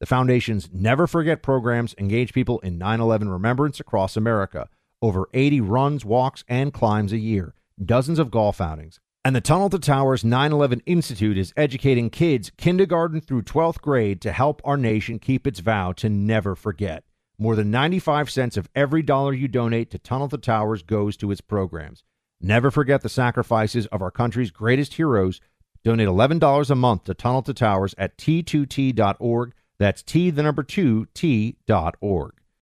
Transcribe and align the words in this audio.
The 0.00 0.06
Foundation's 0.06 0.68
Never 0.72 1.06
Forget 1.06 1.40
programs 1.40 1.94
engage 1.98 2.32
people 2.32 2.58
in 2.60 2.78
9 2.78 3.00
11 3.00 3.28
remembrance 3.28 3.78
across 3.78 4.16
America. 4.16 4.68
Over 5.00 5.28
80 5.32 5.60
runs, 5.60 6.04
walks, 6.04 6.44
and 6.48 6.72
climbs 6.72 7.12
a 7.12 7.18
year, 7.18 7.54
dozens 7.82 8.18
of 8.18 8.30
golf 8.30 8.60
outings. 8.60 8.98
And 9.24 9.36
the 9.36 9.40
Tunnel 9.40 9.70
to 9.70 9.78
Towers 9.78 10.24
9 10.24 10.52
11 10.52 10.82
Institute 10.84 11.38
is 11.38 11.52
educating 11.56 12.10
kids 12.10 12.50
kindergarten 12.56 13.20
through 13.20 13.42
12th 13.42 13.80
grade 13.80 14.20
to 14.22 14.32
help 14.32 14.60
our 14.64 14.76
nation 14.76 15.20
keep 15.20 15.46
its 15.46 15.60
vow 15.60 15.92
to 15.92 16.08
never 16.08 16.56
forget. 16.56 17.04
More 17.38 17.54
than 17.54 17.70
95 17.70 18.30
cents 18.30 18.56
of 18.56 18.68
every 18.74 19.02
dollar 19.02 19.32
you 19.32 19.46
donate 19.46 19.90
to 19.92 19.98
Tunnel 19.98 20.28
to 20.28 20.38
Towers 20.38 20.82
goes 20.82 21.16
to 21.18 21.30
its 21.30 21.40
programs. 21.40 22.02
Never 22.40 22.70
forget 22.70 23.02
the 23.02 23.08
sacrifices 23.08 23.86
of 23.86 24.02
our 24.02 24.10
country's 24.10 24.50
greatest 24.50 24.94
heroes. 24.94 25.40
Donate 25.84 26.08
$11 26.08 26.70
a 26.70 26.74
month 26.74 27.04
to 27.04 27.14
Tunnel 27.14 27.42
to 27.42 27.54
Towers 27.54 27.94
at 27.96 28.18
t2t.org 28.18 29.54
that's 29.78 30.02
T, 30.02 30.30
the 30.30 30.42
number 30.42 30.62
two, 30.62 31.06
T 31.14 31.56
dot 31.66 31.96
org. 32.00 32.34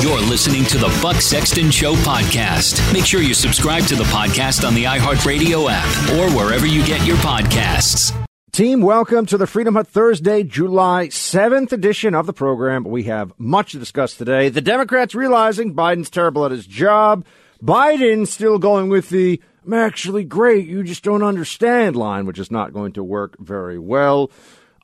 You're 0.00 0.20
listening 0.20 0.64
to 0.66 0.78
the 0.78 0.96
Buck 1.02 1.16
Sexton 1.16 1.70
Show 1.70 1.94
podcast. 1.96 2.92
Make 2.92 3.04
sure 3.04 3.22
you 3.22 3.34
subscribe 3.34 3.84
to 3.84 3.96
the 3.96 4.04
podcast 4.04 4.66
on 4.66 4.74
the 4.74 4.84
iHeartRadio 4.84 5.68
app 5.70 6.10
or 6.12 6.36
wherever 6.36 6.66
you 6.66 6.84
get 6.86 7.04
your 7.06 7.16
podcasts. 7.16 8.14
Team, 8.52 8.80
welcome 8.80 9.26
to 9.26 9.36
the 9.36 9.46
Freedom 9.46 9.74
Hut 9.74 9.88
Thursday, 9.88 10.42
July 10.42 11.08
7th 11.08 11.72
edition 11.72 12.14
of 12.14 12.26
the 12.26 12.32
program. 12.32 12.84
We 12.84 13.02
have 13.04 13.32
much 13.38 13.72
to 13.72 13.78
discuss 13.78 14.14
today. 14.14 14.48
The 14.48 14.60
Democrats 14.60 15.14
realizing 15.14 15.74
Biden's 15.74 16.08
terrible 16.08 16.44
at 16.44 16.52
his 16.52 16.66
job. 16.66 17.26
Biden 17.62 18.26
still 18.26 18.58
going 18.58 18.88
with 18.88 19.10
the 19.10 19.42
I'm 19.66 19.72
actually 19.72 20.22
great, 20.22 20.68
you 20.68 20.84
just 20.84 21.02
don't 21.02 21.24
understand 21.24 21.96
line, 21.96 22.24
which 22.24 22.38
is 22.38 22.52
not 22.52 22.72
going 22.72 22.92
to 22.92 23.02
work 23.02 23.36
very 23.40 23.80
well. 23.80 24.30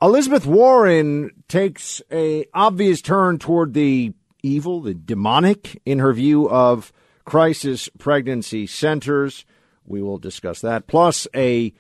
Elizabeth 0.02 0.46
Warren 0.46 1.30
takes 1.46 2.02
a 2.10 2.44
obvious 2.52 3.00
turn 3.00 3.38
toward 3.38 3.72
the 3.72 4.12
evil, 4.42 4.80
the 4.80 4.94
demonic 4.94 5.80
in 5.86 6.00
her 6.00 6.12
view 6.12 6.50
of 6.50 6.92
crisis 7.24 7.88
pregnancy 8.00 8.66
centers. 8.66 9.44
We 9.86 10.02
will 10.02 10.18
discuss 10.18 10.60
that. 10.62 10.88
Plus, 10.88 11.28
a 11.36 11.72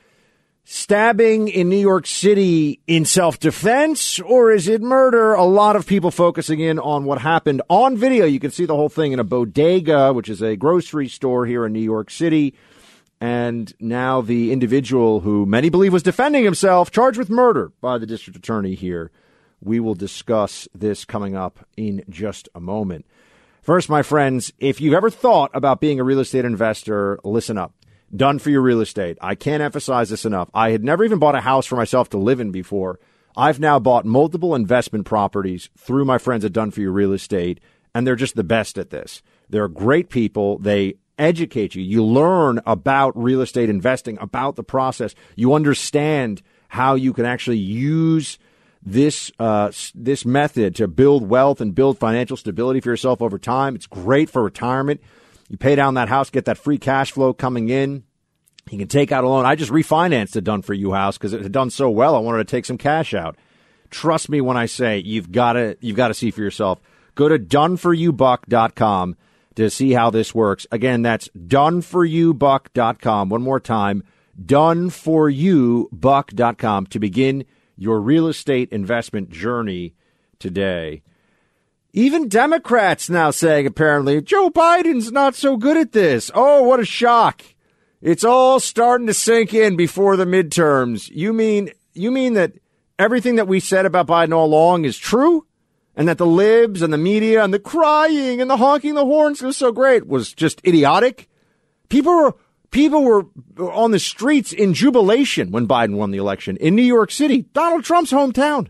stabbing 0.62 1.48
in 1.48 1.68
New 1.68 1.74
York 1.80 2.06
City 2.06 2.78
in 2.86 3.04
self 3.06 3.40
defense, 3.40 4.20
or 4.20 4.52
is 4.52 4.68
it 4.68 4.82
murder? 4.82 5.34
A 5.34 5.42
lot 5.42 5.74
of 5.74 5.84
people 5.84 6.12
focusing 6.12 6.60
in 6.60 6.78
on 6.78 7.04
what 7.04 7.20
happened 7.20 7.60
on 7.68 7.96
video. 7.96 8.24
You 8.24 8.38
can 8.38 8.52
see 8.52 8.66
the 8.66 8.76
whole 8.76 8.88
thing 8.88 9.10
in 9.10 9.18
a 9.18 9.24
bodega, 9.24 10.12
which 10.12 10.28
is 10.28 10.42
a 10.42 10.54
grocery 10.54 11.08
store 11.08 11.44
here 11.44 11.66
in 11.66 11.72
New 11.72 11.80
York 11.80 12.08
City. 12.08 12.54
And 13.22 13.72
now 13.78 14.20
the 14.20 14.52
individual 14.52 15.20
who 15.20 15.46
many 15.46 15.70
believe 15.70 15.92
was 15.92 16.02
defending 16.02 16.42
himself, 16.42 16.90
charged 16.90 17.18
with 17.18 17.30
murder 17.30 17.72
by 17.80 17.96
the 17.96 18.06
district 18.06 18.36
attorney 18.36 18.74
here 18.74 19.12
we 19.62 19.80
will 19.80 19.94
discuss 19.94 20.68
this 20.74 21.04
coming 21.04 21.36
up 21.36 21.66
in 21.76 22.04
just 22.08 22.48
a 22.54 22.60
moment. 22.60 23.06
First, 23.62 23.88
my 23.88 24.02
friends, 24.02 24.52
if 24.58 24.80
you've 24.80 24.94
ever 24.94 25.08
thought 25.08 25.52
about 25.54 25.80
being 25.80 26.00
a 26.00 26.04
real 26.04 26.18
estate 26.18 26.44
investor, 26.44 27.18
listen 27.22 27.56
up. 27.56 27.72
Done 28.14 28.40
for 28.40 28.50
your 28.50 28.60
real 28.60 28.80
estate. 28.80 29.16
I 29.20 29.36
can't 29.36 29.62
emphasize 29.62 30.10
this 30.10 30.26
enough. 30.26 30.50
I 30.52 30.70
had 30.70 30.84
never 30.84 31.04
even 31.04 31.18
bought 31.18 31.36
a 31.36 31.40
house 31.40 31.64
for 31.64 31.76
myself 31.76 32.10
to 32.10 32.18
live 32.18 32.40
in 32.40 32.50
before. 32.50 32.98
I've 33.36 33.60
now 33.60 33.78
bought 33.78 34.04
multiple 34.04 34.54
investment 34.54 35.06
properties 35.06 35.70
through 35.78 36.04
my 36.04 36.18
friends 36.18 36.44
at 36.44 36.52
Done 36.52 36.72
for 36.72 36.80
Your 36.80 36.92
Real 36.92 37.12
Estate, 37.12 37.60
and 37.94 38.06
they're 38.06 38.16
just 38.16 38.34
the 38.34 38.44
best 38.44 38.76
at 38.76 38.90
this. 38.90 39.22
They're 39.48 39.68
great 39.68 40.10
people. 40.10 40.58
They 40.58 40.94
educate 41.22 41.74
you. 41.74 41.82
You 41.82 42.04
learn 42.04 42.60
about 42.66 43.16
real 43.16 43.40
estate 43.40 43.70
investing, 43.70 44.18
about 44.20 44.56
the 44.56 44.64
process. 44.64 45.14
You 45.36 45.54
understand 45.54 46.42
how 46.68 46.94
you 46.94 47.12
can 47.12 47.24
actually 47.24 47.58
use– 47.58 48.38
this 48.84 49.30
uh, 49.38 49.70
this 49.94 50.24
method 50.24 50.74
to 50.76 50.88
build 50.88 51.28
wealth 51.28 51.60
and 51.60 51.74
build 51.74 51.98
financial 51.98 52.36
stability 52.36 52.80
for 52.80 52.90
yourself 52.90 53.22
over 53.22 53.38
time. 53.38 53.74
It's 53.74 53.86
great 53.86 54.28
for 54.28 54.42
retirement. 54.42 55.00
You 55.48 55.56
pay 55.56 55.76
down 55.76 55.94
that 55.94 56.08
house, 56.08 56.30
get 56.30 56.46
that 56.46 56.58
free 56.58 56.78
cash 56.78 57.12
flow 57.12 57.32
coming 57.32 57.68
in. 57.68 58.04
You 58.70 58.78
can 58.78 58.88
take 58.88 59.12
out 59.12 59.24
a 59.24 59.28
loan. 59.28 59.44
I 59.44 59.54
just 59.54 59.70
refinanced 59.70 60.36
a 60.36 60.40
done 60.40 60.62
for 60.62 60.74
you 60.74 60.92
house 60.92 61.18
because 61.18 61.32
it 61.32 61.42
had 61.42 61.52
done 61.52 61.70
so 61.70 61.90
well. 61.90 62.14
I 62.14 62.20
wanted 62.20 62.46
to 62.46 62.50
take 62.50 62.64
some 62.64 62.78
cash 62.78 63.12
out. 63.12 63.36
Trust 63.90 64.28
me 64.28 64.40
when 64.40 64.56
I 64.56 64.66
say 64.66 64.98
you've 64.98 65.30
got 65.30 65.54
to 65.54 65.76
you've 65.80 65.96
got 65.96 66.08
to 66.08 66.14
see 66.14 66.30
for 66.30 66.40
yourself. 66.40 66.80
Go 67.14 67.28
to 67.28 67.38
doneforyoubuck.com 67.38 69.16
to 69.56 69.68
see 69.70 69.92
how 69.92 70.10
this 70.10 70.34
works. 70.34 70.66
Again, 70.70 71.02
that's 71.02 71.28
doneforyoubuck.com. 71.28 73.28
One 73.28 73.42
more 73.42 73.60
time, 73.60 74.02
doneforyoubuck.com 74.40 76.86
to 76.86 76.98
begin 76.98 77.44
your 77.76 78.00
real 78.00 78.28
estate 78.28 78.72
investment 78.72 79.28
journey 79.30 79.94
today. 80.38 81.02
Even 81.92 82.28
Democrats 82.28 83.10
now 83.10 83.30
saying 83.30 83.66
apparently 83.66 84.22
Joe 84.22 84.48
Biden's 84.50 85.12
not 85.12 85.34
so 85.34 85.58
good 85.58 85.76
at 85.76 85.92
this. 85.92 86.30
Oh, 86.34 86.62
what 86.62 86.80
a 86.80 86.86
shock. 86.86 87.42
It's 88.00 88.24
all 88.24 88.58
starting 88.60 89.06
to 89.08 89.14
sink 89.14 89.52
in 89.52 89.76
before 89.76 90.16
the 90.16 90.24
midterms. 90.24 91.10
You 91.10 91.32
mean 91.32 91.70
you 91.92 92.10
mean 92.10 92.34
that 92.34 92.54
everything 92.98 93.36
that 93.36 93.46
we 93.46 93.60
said 93.60 93.84
about 93.84 94.06
Biden 94.06 94.34
all 94.34 94.46
along 94.46 94.86
is 94.86 94.96
true? 94.96 95.46
And 95.94 96.08
that 96.08 96.18
the 96.18 96.26
libs 96.26 96.80
and 96.80 96.92
the 96.92 96.98
media 96.98 97.44
and 97.44 97.52
the 97.52 97.58
crying 97.58 98.40
and 98.40 98.50
the 98.50 98.56
honking 98.56 98.94
the 98.94 99.04
horns 99.04 99.42
was 99.42 99.56
so 99.56 99.72
great 99.72 100.06
was 100.06 100.32
just 100.32 100.60
idiotic? 100.66 101.28
People 101.88 102.14
were 102.14 102.34
People 102.70 103.04
were 103.04 103.26
on 103.58 103.90
the 103.90 103.98
streets 103.98 104.50
in 104.50 104.72
jubilation 104.72 105.50
when 105.50 105.68
Biden 105.68 105.96
won 105.96 106.10
the 106.10 106.16
election 106.16 106.56
in 106.56 106.74
New 106.74 106.82
York 106.82 107.10
City, 107.10 107.42
Donald 107.52 107.84
Trump's 107.84 108.10
hometown. 108.10 108.68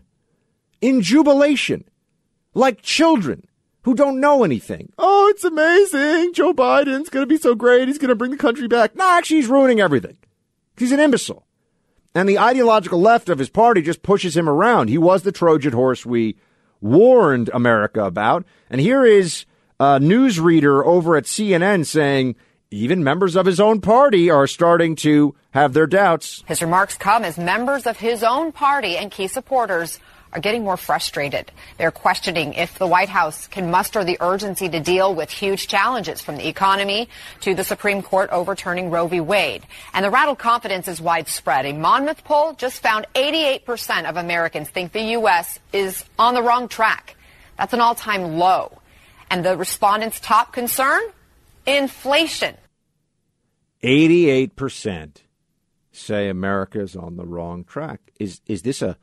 In 0.81 1.01
jubilation. 1.01 1.85
like 2.53 2.81
children 2.81 3.45
who 3.83 3.95
don't 3.95 4.19
know 4.19 4.43
anything. 4.43 4.91
Oh, 4.97 5.27
it's 5.29 5.43
amazing. 5.43 6.33
Joe 6.33 6.53
Biden's 6.53 7.09
going 7.09 7.23
to 7.23 7.27
be 7.27 7.37
so 7.37 7.55
great. 7.55 7.87
He's 7.87 7.97
going 7.97 8.09
to 8.09 8.15
bring 8.15 8.31
the 8.31 8.37
country 8.37 8.67
back. 8.67 8.95
No, 8.95 9.09
actually, 9.17 9.37
he's 9.37 9.47
ruining 9.47 9.81
everything. 9.81 10.17
He's 10.77 10.91
an 10.91 10.99
imbecile. 10.99 11.45
And 12.15 12.29
the 12.29 12.39
ideological 12.39 13.01
left 13.01 13.29
of 13.29 13.39
his 13.39 13.49
party 13.49 13.81
just 13.81 14.03
pushes 14.03 14.37
him 14.37 14.47
around. 14.47 14.89
He 14.89 14.97
was 14.97 15.23
the 15.23 15.31
Trojan 15.31 15.73
horse 15.73 16.05
we 16.05 16.37
warned 16.83 17.49
America 17.53 18.03
about. 18.03 18.45
And 18.69 18.79
here 18.79 19.05
is 19.05 19.45
a 19.79 19.99
newsreader 19.99 20.85
over 20.85 21.15
at 21.15 21.23
CNN 21.23 21.85
saying 21.85 22.35
even 22.69 23.03
members 23.03 23.35
of 23.35 23.45
his 23.45 23.59
own 23.59 23.81
party 23.81 24.29
are 24.29 24.47
starting 24.47 24.95
to 24.97 25.35
have 25.51 25.73
their 25.73 25.87
doubts. 25.87 26.43
His 26.47 26.61
remarks 26.61 26.97
come 26.97 27.23
as 27.23 27.37
members 27.37 27.85
of 27.85 27.97
his 27.97 28.23
own 28.23 28.51
party 28.51 28.97
and 28.97 29.11
key 29.11 29.27
supporters 29.27 29.99
are 30.33 30.39
getting 30.39 30.63
more 30.63 30.77
frustrated. 30.77 31.51
They're 31.77 31.91
questioning 31.91 32.53
if 32.53 32.77
the 32.77 32.87
White 32.87 33.09
House 33.09 33.47
can 33.47 33.71
muster 33.71 34.03
the 34.03 34.17
urgency 34.19 34.67
to 34.69 34.79
deal 34.79 35.13
with 35.13 35.29
huge 35.29 35.67
challenges 35.67 36.21
from 36.21 36.37
the 36.37 36.47
economy 36.47 37.09
to 37.41 37.53
the 37.53 37.63
Supreme 37.63 38.01
Court 38.01 38.29
overturning 38.31 38.89
Roe 38.89 39.07
v. 39.07 39.19
Wade. 39.19 39.63
And 39.93 40.03
the 40.03 40.09
rattled 40.09 40.39
confidence 40.39 40.87
is 40.87 40.99
widespread. 40.99 41.65
A 41.65 41.73
Monmouth 41.73 42.23
poll 42.23 42.53
just 42.53 42.81
found 42.81 43.05
88% 43.13 44.09
of 44.09 44.17
Americans 44.17 44.69
think 44.69 44.91
the 44.91 45.03
U.S. 45.17 45.59
is 45.71 46.03
on 46.17 46.33
the 46.33 46.41
wrong 46.41 46.67
track. 46.67 47.15
That's 47.57 47.73
an 47.73 47.81
all-time 47.81 48.37
low. 48.37 48.79
And 49.29 49.45
the 49.45 49.55
respondents' 49.55 50.19
top 50.19 50.53
concern? 50.53 51.01
Inflation. 51.65 52.57
88% 53.83 55.23
say 55.91 56.29
America 56.29 56.79
is 56.79 56.95
on 56.95 57.17
the 57.17 57.25
wrong 57.25 57.63
track. 57.63 57.99
Is 58.19 58.41
is 58.47 58.63
this 58.63 58.81
a 58.81 58.97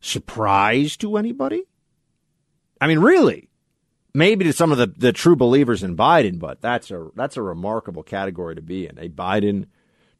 surprise 0.00 0.96
to 0.98 1.16
anybody? 1.16 1.64
I 2.80 2.86
mean, 2.86 3.00
really? 3.00 3.48
Maybe 4.12 4.44
to 4.44 4.52
some 4.52 4.72
of 4.72 4.78
the, 4.78 4.86
the 4.86 5.12
true 5.12 5.36
believers 5.36 5.82
in 5.82 5.96
Biden, 5.96 6.38
but 6.38 6.60
that's 6.60 6.90
a 6.90 7.10
that's 7.14 7.36
a 7.36 7.42
remarkable 7.42 8.02
category 8.02 8.56
to 8.56 8.62
be 8.62 8.86
in. 8.86 8.98
A 8.98 9.08
Biden 9.08 9.66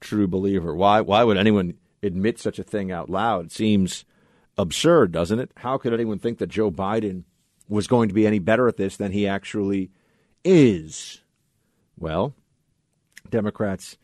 true 0.01 0.29
believer. 0.29 0.75
Why 0.75 1.01
why 1.01 1.25
would 1.25 1.37
anyone 1.37 1.75
admit 2.03 2.39
such 2.39 2.59
a 2.59 2.65
thing 2.65 2.93
out 2.93 3.11
loud? 3.11 3.47
It 3.47 3.53
seems 3.53 4.05
absurd, 4.57 5.11
doesn't 5.11 5.41
it? 5.41 5.51
How 5.57 5.77
could 5.79 5.93
anyone 5.93 6.19
think 6.19 6.39
that 6.39 6.49
Joe 6.49 6.71
Biden 6.71 7.25
was 7.69 7.89
going 7.89 8.09
to 8.09 8.15
be 8.15 8.27
any 8.27 8.39
better 8.39 8.69
at 8.69 8.77
this 8.77 8.97
than 8.97 9.11
he 9.11 9.27
actually 9.27 9.91
is? 10.45 11.23
Well, 11.99 12.35
Democrats 13.29 13.97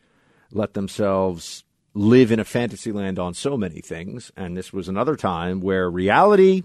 let 0.51 0.73
themselves 0.73 1.63
live 1.97 2.31
in 2.31 2.39
a 2.39 2.45
fantasy 2.45 2.91
land 2.91 3.17
on 3.17 3.33
so 3.33 3.57
many 3.57 3.81
things. 3.81 4.31
And 4.37 4.55
this 4.55 4.71
was 4.71 4.87
another 4.87 5.15
time 5.15 5.61
where 5.61 5.89
reality, 5.89 6.63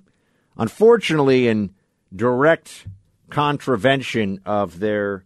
unfortunately, 0.59 1.49
in 1.49 1.75
direct 2.15 2.87
contravention 3.31 4.41
of 4.45 4.79
their 4.79 5.25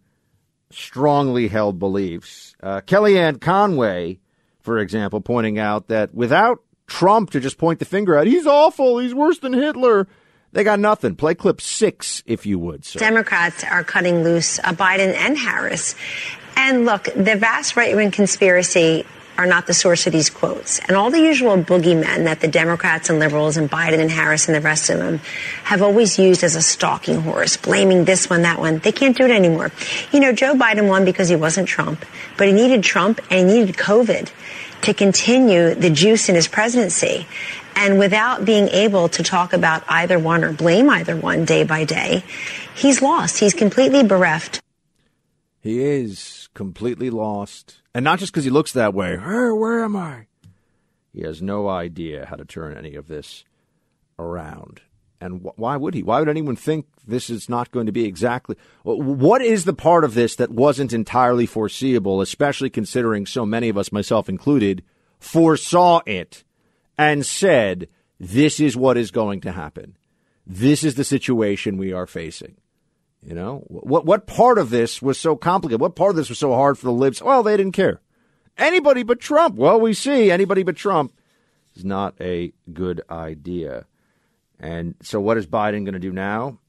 strongly 0.71 1.49
held 1.49 1.77
beliefs. 1.77 2.55
Uh, 2.63 2.81
Kellyanne 2.81 3.41
Conway, 3.41 4.19
for 4.61 4.79
example, 4.79 5.19
pointing 5.19 5.59
out 5.59 5.87
that 5.87 6.13
without 6.13 6.61
Trump 6.87 7.31
to 7.31 7.41
just 7.41 7.57
point 7.57 7.79
the 7.79 7.85
finger 7.85 8.17
out, 8.17 8.27
he's 8.27 8.47
awful, 8.47 8.99
he's 8.99 9.13
worse 9.13 9.39
than 9.39 9.53
Hitler. 9.53 10.07
They 10.53 10.63
got 10.63 10.79
nothing. 10.79 11.15
Play 11.15 11.35
clip 11.35 11.59
six, 11.59 12.23
if 12.25 12.45
you 12.45 12.57
would, 12.59 12.85
sir. 12.85 12.99
Democrats 12.99 13.65
are 13.65 13.83
cutting 13.83 14.23
loose 14.23 14.59
uh, 14.59 14.71
Biden 14.71 15.13
and 15.13 15.37
Harris. 15.37 15.95
And 16.55 16.85
look, 16.85 17.03
the 17.03 17.35
vast 17.35 17.75
right 17.75 17.95
wing 17.95 18.11
conspiracy 18.11 19.05
are 19.37 19.45
not 19.45 19.67
the 19.67 19.73
source 19.73 20.07
of 20.07 20.13
these 20.13 20.29
quotes. 20.29 20.79
And 20.79 20.97
all 20.97 21.11
the 21.11 21.21
usual 21.21 21.57
boogeymen 21.57 22.25
that 22.25 22.41
the 22.41 22.47
Democrats 22.47 23.09
and 23.09 23.19
liberals 23.19 23.57
and 23.57 23.69
Biden 23.69 23.99
and 23.99 24.09
Harris 24.09 24.47
and 24.47 24.55
the 24.55 24.61
rest 24.61 24.89
of 24.89 24.99
them 24.99 25.19
have 25.63 25.81
always 25.81 26.17
used 26.17 26.43
as 26.43 26.55
a 26.55 26.61
stalking 26.61 27.21
horse, 27.21 27.57
blaming 27.57 28.05
this 28.05 28.29
one, 28.29 28.41
that 28.41 28.59
one. 28.59 28.79
They 28.79 28.91
can't 28.91 29.15
do 29.15 29.25
it 29.25 29.31
anymore. 29.31 29.71
You 30.11 30.19
know, 30.19 30.33
Joe 30.33 30.55
Biden 30.55 30.87
won 30.87 31.05
because 31.05 31.29
he 31.29 31.35
wasn't 31.35 31.67
Trump, 31.67 32.05
but 32.37 32.47
he 32.47 32.53
needed 32.53 32.83
Trump 32.83 33.19
and 33.29 33.49
he 33.49 33.59
needed 33.59 33.75
COVID 33.75 34.31
to 34.81 34.93
continue 34.93 35.73
the 35.75 35.89
juice 35.89 36.29
in 36.29 36.35
his 36.35 36.47
presidency. 36.47 37.27
And 37.75 37.99
without 37.99 38.43
being 38.43 38.69
able 38.69 39.07
to 39.09 39.23
talk 39.23 39.53
about 39.53 39.83
either 39.87 40.17
one 40.17 40.43
or 40.43 40.51
blame 40.51 40.89
either 40.89 41.15
one 41.15 41.45
day 41.45 41.63
by 41.63 41.83
day, 41.83 42.23
he's 42.73 43.01
lost. 43.01 43.37
He's 43.37 43.53
completely 43.53 44.03
bereft. 44.03 44.61
He 45.59 45.83
is 45.83 46.49
completely 46.53 47.09
lost. 47.09 47.81
And 47.97 48.03
not 48.03 48.19
just 48.19 48.31
because 48.31 48.43
he 48.43 48.51
looks 48.51 48.73
that 48.73 48.93
way. 48.93 49.17
Hey, 49.17 49.49
where 49.49 49.83
am 49.83 49.95
I? 49.95 50.27
He 51.11 51.21
has 51.21 51.41
no 51.41 51.67
idea 51.67 52.27
how 52.27 52.35
to 52.35 52.45
turn 52.45 52.77
any 52.77 52.93
of 52.93 53.07
this 53.07 53.43
around. 54.19 54.81
And 55.19 55.41
wh- 55.41 55.57
why 55.57 55.77
would 55.77 55.95
he? 55.95 56.03
Why 56.03 56.19
would 56.19 56.29
anyone 56.29 56.55
think 56.55 56.85
this 57.07 57.31
is 57.31 57.49
not 57.49 57.71
going 57.71 57.87
to 57.87 57.91
be 57.91 58.05
exactly? 58.05 58.55
What 58.83 59.41
is 59.41 59.65
the 59.65 59.73
part 59.73 60.03
of 60.03 60.13
this 60.13 60.35
that 60.35 60.51
wasn't 60.51 60.93
entirely 60.93 61.47
foreseeable, 61.47 62.21
especially 62.21 62.69
considering 62.69 63.25
so 63.25 63.47
many 63.47 63.67
of 63.67 63.79
us, 63.79 63.91
myself 63.91 64.29
included, 64.29 64.83
foresaw 65.17 66.01
it 66.05 66.43
and 66.99 67.25
said, 67.25 67.87
this 68.19 68.59
is 68.59 68.77
what 68.77 68.95
is 68.95 69.09
going 69.09 69.41
to 69.41 69.51
happen? 69.51 69.97
This 70.45 70.83
is 70.83 70.93
the 70.93 71.03
situation 71.03 71.77
we 71.77 71.93
are 71.93 72.05
facing. 72.05 72.57
You 73.21 73.33
know, 73.33 73.63
what 73.67 74.05
what 74.05 74.27
part 74.27 74.57
of 74.57 74.69
this 74.69 75.01
was 75.01 75.19
so 75.19 75.35
complicated? 75.35 75.81
What 75.81 75.95
part 75.95 76.11
of 76.11 76.15
this 76.15 76.29
was 76.29 76.39
so 76.39 76.53
hard 76.53 76.77
for 76.77 76.85
the 76.85 76.93
libs? 76.93 77.21
Well, 77.21 77.43
they 77.43 77.57
didn't 77.57 77.73
care. 77.73 78.01
Anybody 78.57 79.03
but 79.03 79.19
Trump. 79.19 79.55
Well, 79.55 79.79
we 79.79 79.93
see 79.93 80.31
anybody 80.31 80.63
but 80.63 80.75
Trump 80.75 81.13
is 81.75 81.83
not 81.83 82.15
a 82.21 82.53
good 82.71 83.01
idea. 83.09 83.85
And 84.59 84.95
so, 85.01 85.19
what 85.19 85.37
is 85.37 85.45
Biden 85.45 85.83
going 85.83 85.93
to 85.93 85.99
do 85.99 86.11
now? 86.11 86.59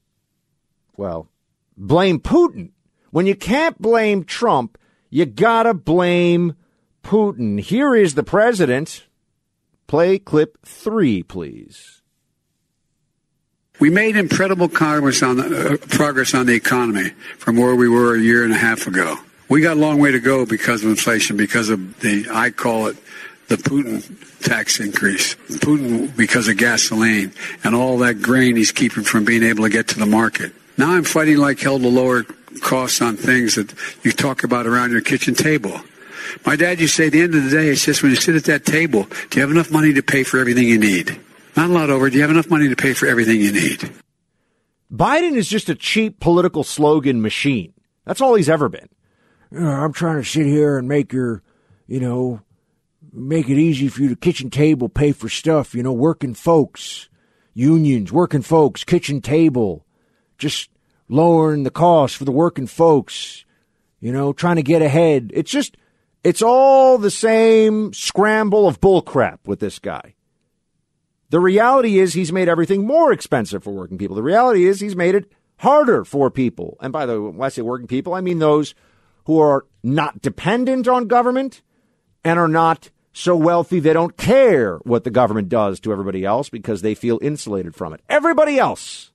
Well, 0.97 1.29
blame 1.77 2.19
Putin. 2.19 2.71
When 3.11 3.25
you 3.25 3.35
can't 3.35 3.81
blame 3.81 4.23
Trump, 4.23 4.77
you 5.09 5.25
gotta 5.25 5.73
blame 5.73 6.55
Putin. 7.03 7.59
Here 7.59 7.95
is 7.95 8.15
the 8.15 8.23
president. 8.23 9.07
Play 9.87 10.19
clip 10.19 10.57
three, 10.63 11.23
please. 11.23 11.98
We 13.79 13.89
made 13.89 14.17
incredible 14.17 14.67
progress 14.67 15.23
on 15.23 15.37
the, 15.37 15.73
uh, 15.73 15.77
progress 15.87 16.33
on 16.33 16.45
the 16.45 16.53
economy 16.53 17.11
from 17.37 17.55
where 17.55 17.75
we 17.75 17.87
were 17.87 18.15
a 18.15 18.19
year 18.19 18.43
and 18.43 18.51
a 18.51 18.57
half 18.57 18.87
ago. 18.87 19.17
We 19.47 19.61
got 19.61 19.77
a 19.77 19.79
long 19.79 19.99
way 19.99 20.11
to 20.11 20.19
go 20.19 20.45
because 20.45 20.83
of 20.83 20.89
inflation, 20.89 21.37
because 21.37 21.69
of 21.69 21.99
the 22.01 22.27
I 22.31 22.51
call 22.51 22.87
it 22.87 22.97
the 23.47 23.55
Putin 23.55 24.03
tax 24.41 24.79
increase. 24.79 25.35
Putin 25.35 26.15
because 26.15 26.47
of 26.47 26.57
gasoline 26.57 27.31
and 27.63 27.73
all 27.73 27.97
that 27.99 28.21
grain 28.21 28.57
he's 28.57 28.71
keeping 28.71 29.03
from 29.03 29.25
being 29.25 29.43
able 29.43 29.63
to 29.63 29.69
get 29.69 29.87
to 29.89 29.99
the 29.99 30.05
market. 30.05 30.53
Now 30.77 30.91
I'm 30.91 31.03
fighting 31.03 31.37
like 31.37 31.59
hell 31.59 31.79
to 31.79 31.87
lower 31.87 32.23
costs 32.61 33.01
on 33.01 33.15
things 33.15 33.55
that 33.55 33.73
you 34.03 34.11
talk 34.11 34.43
about 34.43 34.67
around 34.67 34.91
your 34.91 35.01
kitchen 35.01 35.35
table. 35.35 35.81
My 36.45 36.55
dad 36.55 36.79
used 36.79 36.95
to 36.97 37.03
say 37.03 37.07
at 37.07 37.13
the 37.13 37.21
end 37.21 37.33
of 37.33 37.43
the 37.43 37.49
day, 37.49 37.69
it's 37.69 37.83
just 37.83 38.03
when 38.03 38.11
you 38.11 38.17
sit 38.17 38.35
at 38.35 38.43
that 38.45 38.65
table, 38.65 39.07
do 39.29 39.39
you 39.39 39.41
have 39.41 39.51
enough 39.51 39.71
money 39.71 39.93
to 39.93 40.03
pay 40.03 40.23
for 40.23 40.37
everything 40.37 40.67
you 40.67 40.77
need? 40.77 41.19
Not 41.55 41.69
a 41.69 41.73
lot 41.73 41.89
over. 41.89 42.09
Do 42.09 42.15
you 42.15 42.21
have 42.21 42.31
enough 42.31 42.49
money 42.49 42.69
to 42.69 42.75
pay 42.75 42.93
for 42.93 43.07
everything 43.07 43.41
you 43.41 43.51
need? 43.51 43.91
Biden 44.91 45.35
is 45.35 45.47
just 45.47 45.69
a 45.69 45.75
cheap 45.75 46.19
political 46.19 46.63
slogan 46.63 47.21
machine. 47.21 47.73
That's 48.05 48.21
all 48.21 48.35
he's 48.35 48.49
ever 48.49 48.69
been. 48.69 48.89
You 49.51 49.59
know, 49.59 49.69
I'm 49.69 49.93
trying 49.93 50.17
to 50.17 50.27
sit 50.27 50.45
here 50.45 50.77
and 50.77 50.87
make 50.87 51.13
your, 51.13 51.43
you 51.87 51.99
know, 51.99 52.41
make 53.11 53.49
it 53.49 53.57
easy 53.57 53.87
for 53.87 54.01
you 54.01 54.09
to 54.09 54.15
kitchen 54.15 54.49
table 54.49 54.89
pay 54.89 55.11
for 55.11 55.29
stuff, 55.29 55.73
you 55.73 55.83
know, 55.83 55.93
working 55.93 56.33
folks, 56.33 57.09
unions, 57.53 58.11
working 58.11 58.41
folks, 58.41 58.83
kitchen 58.83 59.21
table, 59.21 59.85
just 60.37 60.69
lowering 61.07 61.63
the 61.63 61.71
cost 61.71 62.17
for 62.17 62.25
the 62.25 62.31
working 62.31 62.67
folks, 62.67 63.45
you 63.99 64.11
know, 64.11 64.33
trying 64.33 64.55
to 64.55 64.63
get 64.63 64.81
ahead. 64.81 65.31
It's 65.33 65.51
just, 65.51 65.77
it's 66.23 66.41
all 66.41 66.97
the 66.97 67.11
same 67.11 67.93
scramble 67.93 68.67
of 68.67 68.79
bullcrap 68.79 69.39
with 69.45 69.59
this 69.59 69.79
guy. 69.79 70.15
The 71.29 71.39
reality 71.39 71.99
is 71.99 72.13
he's 72.13 72.33
made 72.33 72.49
everything 72.49 72.85
more 72.85 73.11
expensive 73.11 73.63
for 73.63 73.71
working 73.71 73.97
people. 73.97 74.15
The 74.15 74.23
reality 74.23 74.65
is 74.65 74.79
he's 74.79 74.95
made 74.95 75.15
it 75.15 75.31
harder 75.57 76.03
for 76.03 76.31
people. 76.31 76.77
And 76.81 76.91
by 76.91 77.05
the 77.05 77.21
way, 77.21 77.29
when 77.29 77.45
I 77.45 77.49
say 77.49 77.61
working 77.61 77.87
people, 77.87 78.13
I 78.13 78.21
mean 78.21 78.39
those 78.39 78.73
who 79.25 79.39
are 79.39 79.65
not 79.83 80.21
dependent 80.21 80.87
on 80.87 81.07
government 81.07 81.61
and 82.23 82.39
are 82.39 82.47
not 82.47 82.89
so 83.13 83.35
wealthy 83.35 83.79
they 83.79 83.93
don't 83.93 84.17
care 84.17 84.77
what 84.77 85.03
the 85.03 85.11
government 85.11 85.49
does 85.49 85.79
to 85.81 85.91
everybody 85.91 86.25
else 86.25 86.49
because 86.49 86.81
they 86.81 86.95
feel 86.95 87.19
insulated 87.21 87.75
from 87.75 87.93
it. 87.93 88.01
Everybody 88.09 88.57
else, 88.57 89.11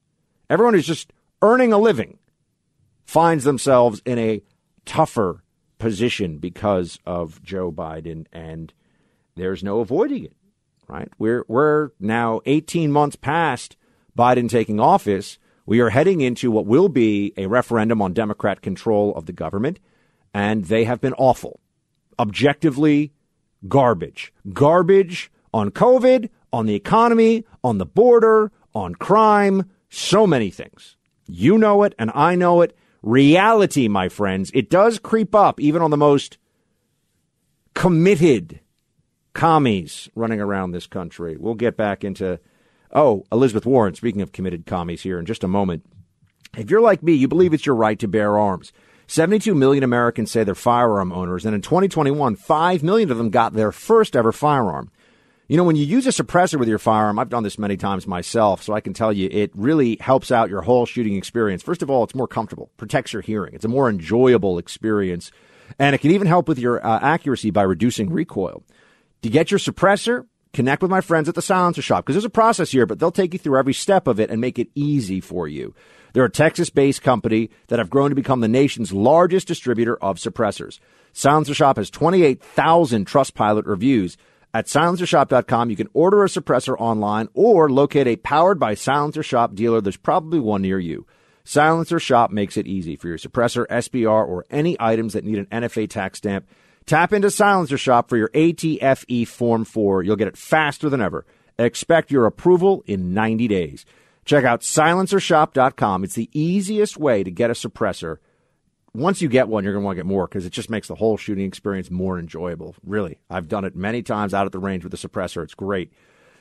everyone 0.51 0.75
who's 0.75 0.87
just 0.87 1.13
earning 1.43 1.73
a 1.73 1.79
living, 1.79 2.19
finds 3.05 3.45
themselves 3.45 4.03
in 4.05 4.19
a 4.19 4.43
tougher 4.85 5.43
position 5.79 6.39
because 6.39 6.99
of 7.07 7.43
Joe 7.43 7.73
Biden, 7.73 8.27
and 8.33 8.73
there's 9.37 9.65
no 9.65 9.81
avoiding 9.81 10.25
it 10.25 10.33
right? 10.89 11.09
We're 11.19 11.45
we're 11.49 11.91
now 12.01 12.41
18 12.47 12.93
months 12.93 13.17
past 13.17 13.77
Biden 14.17 14.49
taking 14.49 14.81
office. 14.81 15.39
We 15.67 15.81
are 15.81 15.91
heading 15.91 16.21
into 16.21 16.51
what 16.51 16.67
will 16.67 16.89
be 16.89 17.33
a 17.37 17.47
referendum 17.47 18.03
on 18.03 18.13
Democrat 18.13 18.61
control 18.61 19.15
of 19.15 19.27
the 19.27 19.33
government, 19.33 19.81
and 20.33 20.67
they 20.67 20.85
have 20.85 21.01
been 21.01 21.15
awful. 21.15 21.61
Objectively 22.19 23.13
garbage. 23.67 24.33
Garbage 24.53 25.31
on 25.53 25.71
COVID, 25.71 26.29
on 26.53 26.67
the 26.67 26.75
economy, 26.75 27.45
on 27.63 27.79
the 27.79 27.87
border, 27.87 28.53
on 28.75 28.95
crime, 28.95 29.71
so 29.89 30.27
many 30.27 30.51
things. 30.51 30.97
You 31.27 31.59
know 31.59 31.83
it, 31.85 31.95
and 31.99 32.11
I 32.15 32.35
know 32.35 32.61
it. 32.61 32.77
Reality, 33.03 33.89
my 33.89 34.09
friends, 34.09 34.51
it 34.55 34.71
does 34.71 34.99
creep 34.99 35.35
up 35.35 35.61
even 35.61 35.83
on 35.83 35.91
the 35.91 35.97
most 35.97 36.39
committed 37.75 38.61
commies 39.35 40.09
running 40.15 40.41
around 40.41 40.71
this 40.71 40.87
country. 40.87 41.37
We'll 41.37 41.55
get 41.55 41.77
back 41.77 42.05
into, 42.05 42.41
oh, 42.93 43.25
Elizabeth 43.31 43.67
Warren, 43.67 43.95
speaking 43.95 44.23
of 44.23 44.33
committed 44.33 44.65
commies 44.65 45.03
here 45.03 45.19
in 45.19 45.27
just 45.27 45.45
a 45.45 45.49
moment. 45.49 45.85
If 46.57 46.71
you're 46.71 46.81
like 46.81 47.03
me, 47.03 47.13
you 47.13 47.29
believe 47.29 47.53
it's 47.53 47.67
your 47.67 47.75
right 47.75 47.99
to 47.99 48.09
bear 48.09 48.39
arms. 48.39 48.73
72 49.07 49.55
million 49.55 49.85
Americans 49.85 50.31
say 50.31 50.45
they're 50.45 50.55
firearm 50.55 51.13
owners, 51.13 51.45
and 51.45 51.55
in 51.55 51.61
2021, 51.61 52.37
5 52.37 52.83
million 52.83 53.11
of 53.11 53.19
them 53.19 53.31
got 53.31 53.53
their 53.53 53.73
first 53.73 54.17
ever 54.17 54.33
firearm. 54.33 54.91
You 55.47 55.59
know, 55.59 55.65
when 55.65 55.77
you 55.77 55.85
use 55.85 56.07
a 56.07 56.11
suppressor 56.11 56.59
with 56.59 56.69
your 56.69 56.79
firearm, 56.79 57.19
I've 57.19 57.29
done 57.29 57.43
this 57.43 57.59
many 57.59 57.77
times 57.77 58.07
myself, 58.07 58.63
so 58.63 58.73
I 58.73 58.81
can 58.81 58.95
tell 58.95 59.13
you 59.13 59.29
it 59.31 59.51
really 59.55 59.99
helps 60.01 60.31
out 60.31 60.49
your 60.49 60.63
whole 60.63 60.87
shooting 60.87 61.17
experience. 61.17 61.63
First 61.63 61.83
of 61.83 61.91
all, 61.91 62.03
it's 62.03 62.15
more 62.15 62.29
comfortable, 62.29 62.71
protects 62.79 63.13
your 63.13 63.21
hearing. 63.21 63.53
It's 63.53 63.65
a 63.67 63.69
more 63.69 63.91
enjoyable 63.91 64.57
experience, 64.57 65.31
and 65.79 65.95
it 65.95 65.99
can 65.99 66.13
even 66.13 66.27
help 66.27 66.49
with 66.49 66.59
your 66.59 66.85
uh, 66.85 66.99
accuracy 67.03 67.51
by 67.51 67.63
reducing 67.63 68.11
recoil. 68.11 68.63
To 69.25 69.31
get 69.31 69.51
your 69.51 69.59
suppressor, 69.59 70.27
connect 70.53 70.83
with 70.83 70.91
my 70.91 71.01
friends 71.01 71.31
at 71.31 71.35
the 71.35 71.41
Silencer 71.41 71.81
Shop 71.81 72.05
because 72.05 72.15
there's 72.15 72.27
a 72.27 72.29
process 72.29 72.73
here, 72.73 72.85
but 72.85 72.99
they'll 72.99 73.11
take 73.11 73.33
you 73.33 73.39
through 73.39 73.59
every 73.59 73.73
step 73.73 74.07
of 74.07 74.21
it 74.21 74.29
and 74.29 74.39
make 74.39 74.59
it 74.59 74.69
easy 74.75 75.19
for 75.19 75.49
you. 75.49 75.75
They're 76.13 76.27
a 76.27 76.31
Texas 76.31 76.69
based 76.69 77.01
company 77.01 77.49
that 77.69 77.79
have 77.79 77.89
grown 77.89 78.11
to 78.11 78.15
become 78.15 78.41
the 78.41 78.49
nation's 78.49 78.93
largest 78.93 79.49
distributor 79.49 79.97
of 79.97 80.19
suppressors. 80.19 80.79
Silencer 81.15 81.55
Shop 81.55 81.79
has 81.79 81.89
28,000 81.89 83.07
Trustpilot 83.07 83.65
reviews. 83.65 84.19
At 84.53 84.67
silencershop.com, 84.67 85.71
you 85.71 85.77
can 85.77 85.89
order 85.95 86.23
a 86.23 86.29
suppressor 86.29 86.77
online 86.79 87.31
or 87.33 87.71
locate 87.71 88.07
a 88.07 88.17
powered 88.17 88.61
by 88.61 88.75
Silencer 88.75 89.23
Shop 89.23 89.55
dealer. 89.55 89.81
There's 89.81 89.97
probably 89.97 90.39
one 90.39 90.61
near 90.61 90.79
you. 90.79 91.07
Silencer 91.45 91.99
Shop 91.99 92.31
makes 92.31 92.59
it 92.59 92.67
easy 92.67 92.95
for 92.95 93.09
your 93.09 93.17
suppressor, 93.17 93.67
SBR, 93.69 94.29
or 94.29 94.45
any 94.51 94.77
items 94.79 95.15
that 95.15 95.25
need 95.25 95.39
an 95.39 95.47
NFA 95.47 95.89
tax 95.89 96.19
stamp. 96.19 96.47
Tap 96.87 97.15
into 97.15 97.31
Silencer 97.31 97.79
Shop 97.79 98.09
for 98.09 98.17
your 98.17 98.31
ATFE 98.31 99.27
Form 99.27 99.65
4. 99.65 100.03
You'll 100.03 100.17
get 100.17 100.29
it 100.29 100.37
faster 100.37 100.91
than 100.91 101.01
ever. 101.01 101.25
Expect 101.59 102.11
your 102.11 102.27
approval 102.27 102.83
in 102.87 103.15
90 103.15 103.49
days. 103.49 103.87
Check 104.25 104.45
out 104.45 104.61
silencershop.com. 104.61 106.05
It's 106.05 106.15
the 106.15 106.29
easiest 106.33 106.99
way 106.99 107.25
to 107.25 107.31
get 107.31 107.51
a 107.51 107.55
suppressor. 107.55 108.19
Once 108.95 109.23
you 109.23 109.29
get 109.29 109.49
one, 109.49 109.65
you're 109.65 109.73
going 109.73 109.83
to 109.83 109.87
want 109.87 109.97
to 109.97 110.03
get 110.03 110.07
more 110.07 110.27
because 110.27 110.47
it 110.47 110.53
just 110.53 110.71
makes 110.71 110.89
the 110.89 110.95
whole 110.95 111.17
shooting 111.17 111.47
experience 111.47 111.91
more 111.91 112.19
enjoyable. 112.19 112.77
Really. 112.85 113.19
I've 113.31 113.49
done 113.49 113.65
it 113.65 113.75
many 113.75 114.03
times 114.03 114.35
out 114.35 114.47
at 114.47 114.53
the 114.53 114.59
range 114.59 114.85
with 114.85 114.93
a 114.95 114.99
suppressor. 114.99 115.43
It's 115.43 115.55
great. 115.55 115.93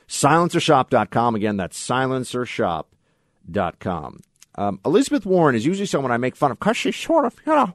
Silencershop.com. 0.08 1.34
Again, 1.34 1.56
that's 1.56 1.88
silencershop.com. 1.88 4.20
Um, 4.56 4.78
Elizabeth 4.84 5.26
Warren 5.26 5.56
is 5.56 5.66
usually 5.66 5.86
someone 5.86 6.12
I 6.12 6.18
make 6.18 6.36
fun 6.36 6.52
of 6.52 6.58
because 6.58 6.76
she's 6.76 6.96
sort 6.96 7.24
of, 7.24 7.34
you 7.46 7.54
know, 7.54 7.74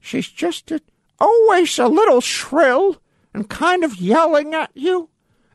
she's 0.00 0.28
just 0.28 0.70
a, 0.70 0.80
always 1.20 1.78
a 1.78 1.86
little 1.86 2.20
shrill 2.20 2.96
and 3.34 3.48
kind 3.48 3.84
of 3.84 3.96
yelling 3.96 4.54
at 4.54 4.70
you. 4.74 5.08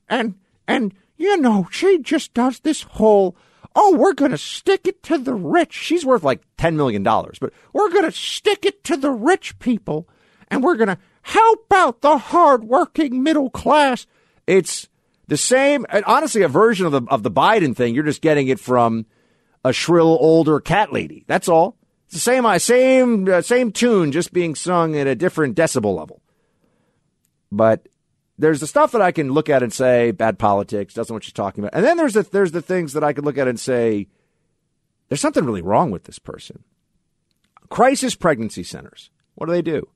And, 0.07 0.35
and, 0.67 0.93
you 1.17 1.37
know, 1.37 1.67
she 1.71 1.99
just 1.99 2.33
does 2.33 2.59
this 2.59 2.83
whole, 2.83 3.35
oh, 3.75 3.95
we're 3.97 4.13
going 4.13 4.31
to 4.31 4.37
stick 4.37 4.87
it 4.87 5.03
to 5.03 5.17
the 5.17 5.33
rich. 5.33 5.73
She's 5.73 6.05
worth 6.05 6.23
like 6.23 6.41
$10 6.57 6.75
million, 6.75 7.03
but 7.03 7.51
we're 7.73 7.89
going 7.89 8.05
to 8.05 8.11
stick 8.11 8.65
it 8.65 8.83
to 8.85 8.97
the 8.97 9.11
rich 9.11 9.57
people 9.59 10.07
and 10.49 10.63
we're 10.63 10.77
going 10.77 10.89
to 10.89 10.97
help 11.23 11.73
out 11.73 12.01
the 12.01 12.17
hardworking 12.17 13.23
middle 13.23 13.49
class. 13.49 14.05
It's 14.45 14.87
the 15.27 15.37
same, 15.37 15.85
honestly, 16.05 16.43
a 16.43 16.47
version 16.47 16.85
of 16.85 16.91
the, 16.91 17.01
of 17.09 17.23
the 17.23 17.31
Biden 17.31 17.75
thing. 17.75 17.95
You're 17.95 18.03
just 18.03 18.21
getting 18.21 18.47
it 18.47 18.59
from 18.59 19.07
a 19.63 19.73
shrill 19.73 20.17
older 20.21 20.59
cat 20.59 20.93
lady. 20.93 21.25
That's 21.27 21.49
all. 21.49 21.75
It's 22.05 22.15
the 22.15 22.19
same, 22.19 22.45
uh, 22.45 22.59
same, 22.59 23.27
uh, 23.27 23.41
same 23.41 23.71
tune, 23.71 24.11
just 24.11 24.33
being 24.33 24.55
sung 24.55 24.95
at 24.95 25.07
a 25.07 25.15
different 25.15 25.55
decibel 25.55 25.97
level. 25.97 26.21
But 27.51 27.87
there's 28.37 28.59
the 28.59 28.67
stuff 28.67 28.91
that 28.91 29.01
I 29.01 29.11
can 29.11 29.31
look 29.31 29.49
at 29.49 29.63
and 29.63 29.73
say 29.73 30.11
bad 30.11 30.37
politics, 30.37 30.93
doesn't 30.93 31.11
know 31.11 31.15
what 31.15 31.23
she's 31.23 31.33
talking 31.33 31.63
about, 31.63 31.75
and 31.75 31.85
then 31.85 31.97
there's 31.97 32.13
the 32.13 32.23
there's 32.23 32.51
the 32.51 32.61
things 32.61 32.93
that 32.93 33.03
I 33.03 33.13
could 33.13 33.25
look 33.25 33.37
at 33.37 33.47
and 33.47 33.59
say 33.59 34.07
there's 35.09 35.21
something 35.21 35.45
really 35.45 35.61
wrong 35.61 35.91
with 35.91 36.03
this 36.03 36.19
person. 36.19 36.63
Crisis 37.69 38.15
pregnancy 38.15 38.63
centers. 38.63 39.09
What 39.35 39.47
do 39.47 39.53
they 39.53 39.61
do? 39.61 39.87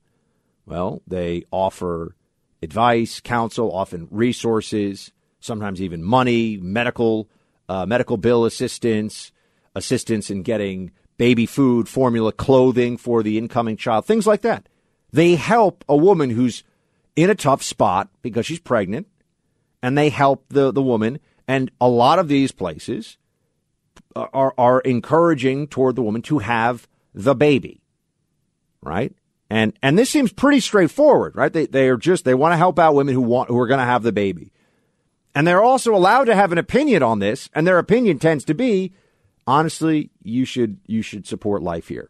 Well, 0.66 1.02
they 1.06 1.44
offer 1.50 2.16
advice, 2.62 3.20
counsel, 3.20 3.72
often 3.72 4.08
resources, 4.10 5.12
sometimes 5.40 5.80
even 5.80 6.02
money, 6.02 6.56
medical 6.56 7.28
uh, 7.68 7.86
medical 7.86 8.16
bill 8.16 8.44
assistance, 8.44 9.32
assistance 9.74 10.30
in 10.30 10.42
getting 10.42 10.90
baby 11.20 11.44
food, 11.44 11.86
formula, 11.86 12.32
clothing 12.32 12.96
for 12.96 13.22
the 13.22 13.36
incoming 13.36 13.76
child, 13.76 14.06
things 14.06 14.26
like 14.26 14.40
that. 14.40 14.66
They 15.12 15.34
help 15.34 15.84
a 15.86 15.94
woman 15.94 16.30
who's 16.30 16.64
in 17.14 17.28
a 17.28 17.34
tough 17.34 17.62
spot 17.62 18.08
because 18.22 18.46
she's 18.46 18.58
pregnant, 18.58 19.06
and 19.82 19.98
they 19.98 20.08
help 20.08 20.46
the, 20.48 20.72
the 20.72 20.80
woman. 20.80 21.20
And 21.46 21.70
a 21.78 21.90
lot 21.90 22.18
of 22.18 22.28
these 22.28 22.52
places 22.52 23.18
are, 24.16 24.54
are 24.56 24.80
encouraging 24.80 25.66
toward 25.66 25.96
the 25.96 26.02
woman 26.02 26.22
to 26.22 26.38
have 26.38 26.88
the 27.12 27.34
baby, 27.34 27.82
right? 28.80 29.14
And 29.50 29.78
and 29.82 29.98
this 29.98 30.08
seems 30.08 30.32
pretty 30.32 30.60
straightforward, 30.60 31.36
right? 31.36 31.52
They 31.52 31.66
they 31.66 31.90
are 31.90 31.98
just 31.98 32.24
they 32.24 32.32
want 32.32 32.54
to 32.54 32.56
help 32.56 32.78
out 32.78 32.94
women 32.94 33.12
who 33.12 33.20
want 33.20 33.50
who 33.50 33.58
are 33.58 33.66
going 33.66 33.80
to 33.80 33.84
have 33.84 34.04
the 34.04 34.12
baby. 34.12 34.52
And 35.34 35.46
they're 35.46 35.62
also 35.62 35.94
allowed 35.94 36.24
to 36.24 36.34
have 36.34 36.50
an 36.50 36.56
opinion 36.56 37.02
on 37.02 37.18
this, 37.18 37.50
and 37.54 37.66
their 37.66 37.78
opinion 37.78 38.18
tends 38.18 38.42
to 38.46 38.54
be 38.54 38.94
honestly, 39.50 40.10
you 40.22 40.44
should 40.44 40.78
you 40.86 41.02
should 41.02 41.26
support 41.26 41.62
life 41.62 41.88
here. 41.88 42.08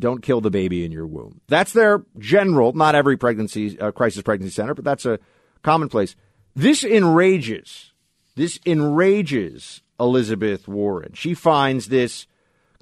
Don't 0.00 0.22
kill 0.22 0.40
the 0.40 0.50
baby 0.50 0.84
in 0.84 0.90
your 0.90 1.06
womb. 1.06 1.40
That's 1.46 1.72
their 1.72 2.04
general, 2.18 2.72
not 2.72 2.96
every 2.96 3.16
pregnancy 3.16 3.78
uh, 3.78 3.92
crisis 3.92 4.22
pregnancy 4.22 4.54
center, 4.54 4.74
but 4.74 4.84
that's 4.84 5.06
a 5.06 5.20
commonplace. 5.62 6.16
This 6.56 6.82
enrages 6.82 7.92
this 8.34 8.58
enrages 8.66 9.82
Elizabeth 10.00 10.66
Warren. 10.66 11.12
She 11.14 11.34
finds 11.34 11.88
this 11.88 12.26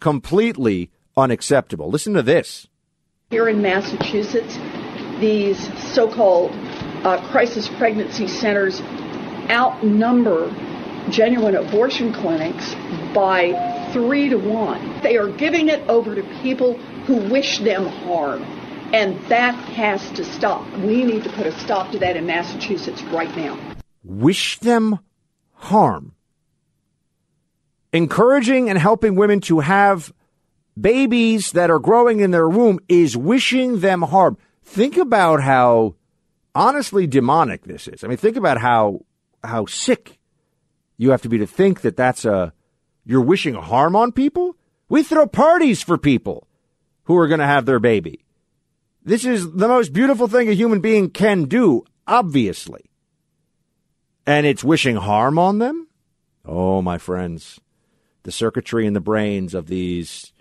completely 0.00 0.90
unacceptable. 1.14 1.90
Listen 1.90 2.14
to 2.14 2.22
this. 2.22 2.66
Here 3.30 3.48
in 3.48 3.60
Massachusetts, 3.60 4.58
these 5.20 5.58
so-called 5.92 6.52
uh, 7.04 7.20
crisis 7.30 7.68
pregnancy 7.68 8.26
centers 8.26 8.80
outnumber 9.50 10.50
genuine 11.10 11.56
abortion 11.56 12.12
clinics 12.12 12.74
by 13.14 13.90
three 13.92 14.28
to 14.28 14.36
one. 14.36 15.00
They 15.02 15.16
are 15.16 15.28
giving 15.28 15.68
it 15.68 15.86
over 15.88 16.14
to 16.14 16.22
people 16.42 16.74
who 17.06 17.16
wish 17.30 17.58
them 17.58 17.86
harm. 17.86 18.42
And 18.92 19.18
that 19.28 19.54
has 19.54 20.10
to 20.12 20.24
stop. 20.24 20.66
We 20.78 21.04
need 21.04 21.24
to 21.24 21.30
put 21.30 21.46
a 21.46 21.58
stop 21.60 21.92
to 21.92 21.98
that 22.00 22.16
in 22.16 22.26
Massachusetts 22.26 23.02
right 23.04 23.34
now. 23.36 23.58
Wish 24.04 24.58
them 24.58 24.98
harm. 25.52 26.14
Encouraging 27.92 28.68
and 28.68 28.78
helping 28.78 29.14
women 29.14 29.40
to 29.42 29.60
have 29.60 30.12
babies 30.78 31.52
that 31.52 31.70
are 31.70 31.78
growing 31.78 32.20
in 32.20 32.30
their 32.30 32.48
womb 32.48 32.80
is 32.88 33.16
wishing 33.16 33.80
them 33.80 34.02
harm. 34.02 34.36
Think 34.62 34.96
about 34.96 35.42
how 35.42 35.94
honestly 36.54 37.06
demonic 37.06 37.64
this 37.64 37.88
is. 37.88 38.04
I 38.04 38.08
mean, 38.08 38.16
think 38.16 38.36
about 38.36 38.58
how 38.58 39.04
how 39.44 39.66
sick 39.66 40.18
you 40.96 41.10
have 41.10 41.22
to 41.22 41.28
be 41.28 41.38
to 41.38 41.46
think 41.46 41.80
that 41.80 41.96
that's 41.96 42.24
a 42.24 42.52
you're 43.04 43.20
wishing 43.20 43.54
harm 43.54 43.96
on 43.96 44.12
people. 44.12 44.56
We 44.88 45.02
throw 45.02 45.26
parties 45.26 45.82
for 45.82 45.98
people 45.98 46.46
who 47.04 47.16
are 47.16 47.28
going 47.28 47.40
to 47.40 47.46
have 47.46 47.66
their 47.66 47.80
baby. 47.80 48.24
This 49.04 49.24
is 49.24 49.52
the 49.52 49.68
most 49.68 49.92
beautiful 49.92 50.28
thing 50.28 50.48
a 50.48 50.52
human 50.52 50.80
being 50.80 51.10
can 51.10 51.44
do, 51.44 51.84
obviously. 52.06 52.90
And 54.26 54.46
it's 54.46 54.62
wishing 54.62 54.96
harm 54.96 55.38
on 55.38 55.58
them? 55.58 55.88
Oh, 56.44 56.82
my 56.82 56.98
friends, 56.98 57.60
the 58.22 58.32
circuitry 58.32 58.86
in 58.86 58.92
the 58.92 59.00
brains 59.00 59.54
of 59.54 59.66
these 59.66 60.32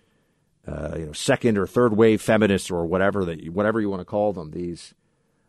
uh, 0.68 0.96
you 0.98 1.06
know, 1.08 1.12
second 1.13 1.58
or 1.58 1.65
third 1.65 1.94
wave 1.94 2.22
feminists 2.22 2.70
or 2.70 2.86
whatever 2.86 3.25
that 3.25 3.41
you, 3.41 3.51
whatever 3.51 3.82
you 3.82 3.89
want 3.89 4.01
to 4.01 4.06
call 4.06 4.34
them, 4.34 4.51
these 4.51 4.94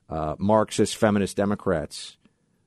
uh, 0.08 0.36
Marxist 0.38 0.96
feminist 0.96 1.36
Democrats 1.36 2.16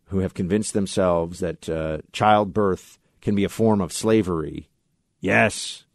who 0.05 0.19
have 0.19 0.33
convinced 0.33 0.73
themselves 0.73 1.39
that 1.39 1.67
uh, 1.67 1.99
childbirth 2.11 2.99
can 3.25 3.35
be 3.35 3.43
a 3.43 3.49
form 3.49 3.81
of 3.81 3.91
slavery. 3.91 4.69
Yes, 5.19 5.85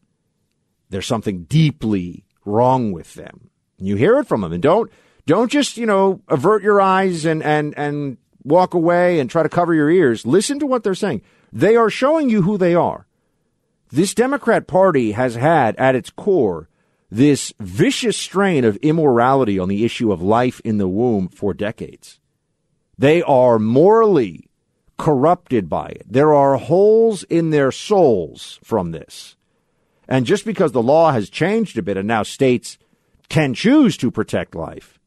there's 0.90 1.06
something 1.06 1.44
deeply 1.44 2.24
wrong 2.44 2.90
with 2.90 3.14
them. 3.14 3.50
You 3.78 3.94
hear 3.94 4.18
it 4.18 4.26
from 4.26 4.40
them, 4.40 4.52
and 4.52 4.60
don't 4.60 4.90
don't 5.26 5.50
just 5.50 5.76
you 5.76 5.86
know 5.86 6.22
avert 6.26 6.64
your 6.64 6.80
eyes 6.80 7.24
and 7.24 7.40
and 7.40 7.72
and 7.78 8.18
walk 8.42 8.74
away 8.74 9.20
and 9.20 9.30
try 9.30 9.44
to 9.44 9.48
cover 9.48 9.72
your 9.72 9.88
ears. 9.88 10.26
Listen 10.26 10.58
to 10.58 10.66
what 10.66 10.82
they're 10.82 10.94
saying. 10.96 11.22
They 11.52 11.76
are 11.76 11.88
showing 11.88 12.30
you 12.30 12.42
who 12.42 12.58
they 12.58 12.74
are. 12.74 13.06
This 13.90 14.12
Democrat 14.12 14.66
Party 14.66 15.12
has 15.12 15.36
had 15.36 15.76
at 15.76 15.94
its 15.94 16.10
core 16.10 16.68
this 17.12 17.54
vicious 17.60 18.16
strain 18.16 18.64
of 18.64 18.76
immorality 18.78 19.56
on 19.56 19.68
the 19.68 19.84
issue 19.84 20.10
of 20.10 20.20
life 20.20 20.60
in 20.64 20.78
the 20.78 20.88
womb 20.88 21.28
for 21.28 21.54
decades. 21.54 22.18
They 22.98 23.22
are 23.22 23.60
morally 23.60 24.49
corrupted 25.00 25.66
by 25.66 25.86
it. 25.86 26.04
There 26.06 26.34
are 26.34 26.58
holes 26.58 27.22
in 27.24 27.48
their 27.48 27.72
souls 27.72 28.60
from 28.62 28.90
this. 28.90 29.34
And 30.06 30.26
just 30.26 30.44
because 30.44 30.72
the 30.72 30.82
law 30.82 31.12
has 31.12 31.30
changed 31.30 31.78
a 31.78 31.82
bit 31.82 31.96
and 31.96 32.06
now 32.06 32.22
states 32.22 32.76
can 33.30 33.54
choose 33.54 33.96
to 33.96 34.10
protect 34.10 34.54
life, 34.54 35.00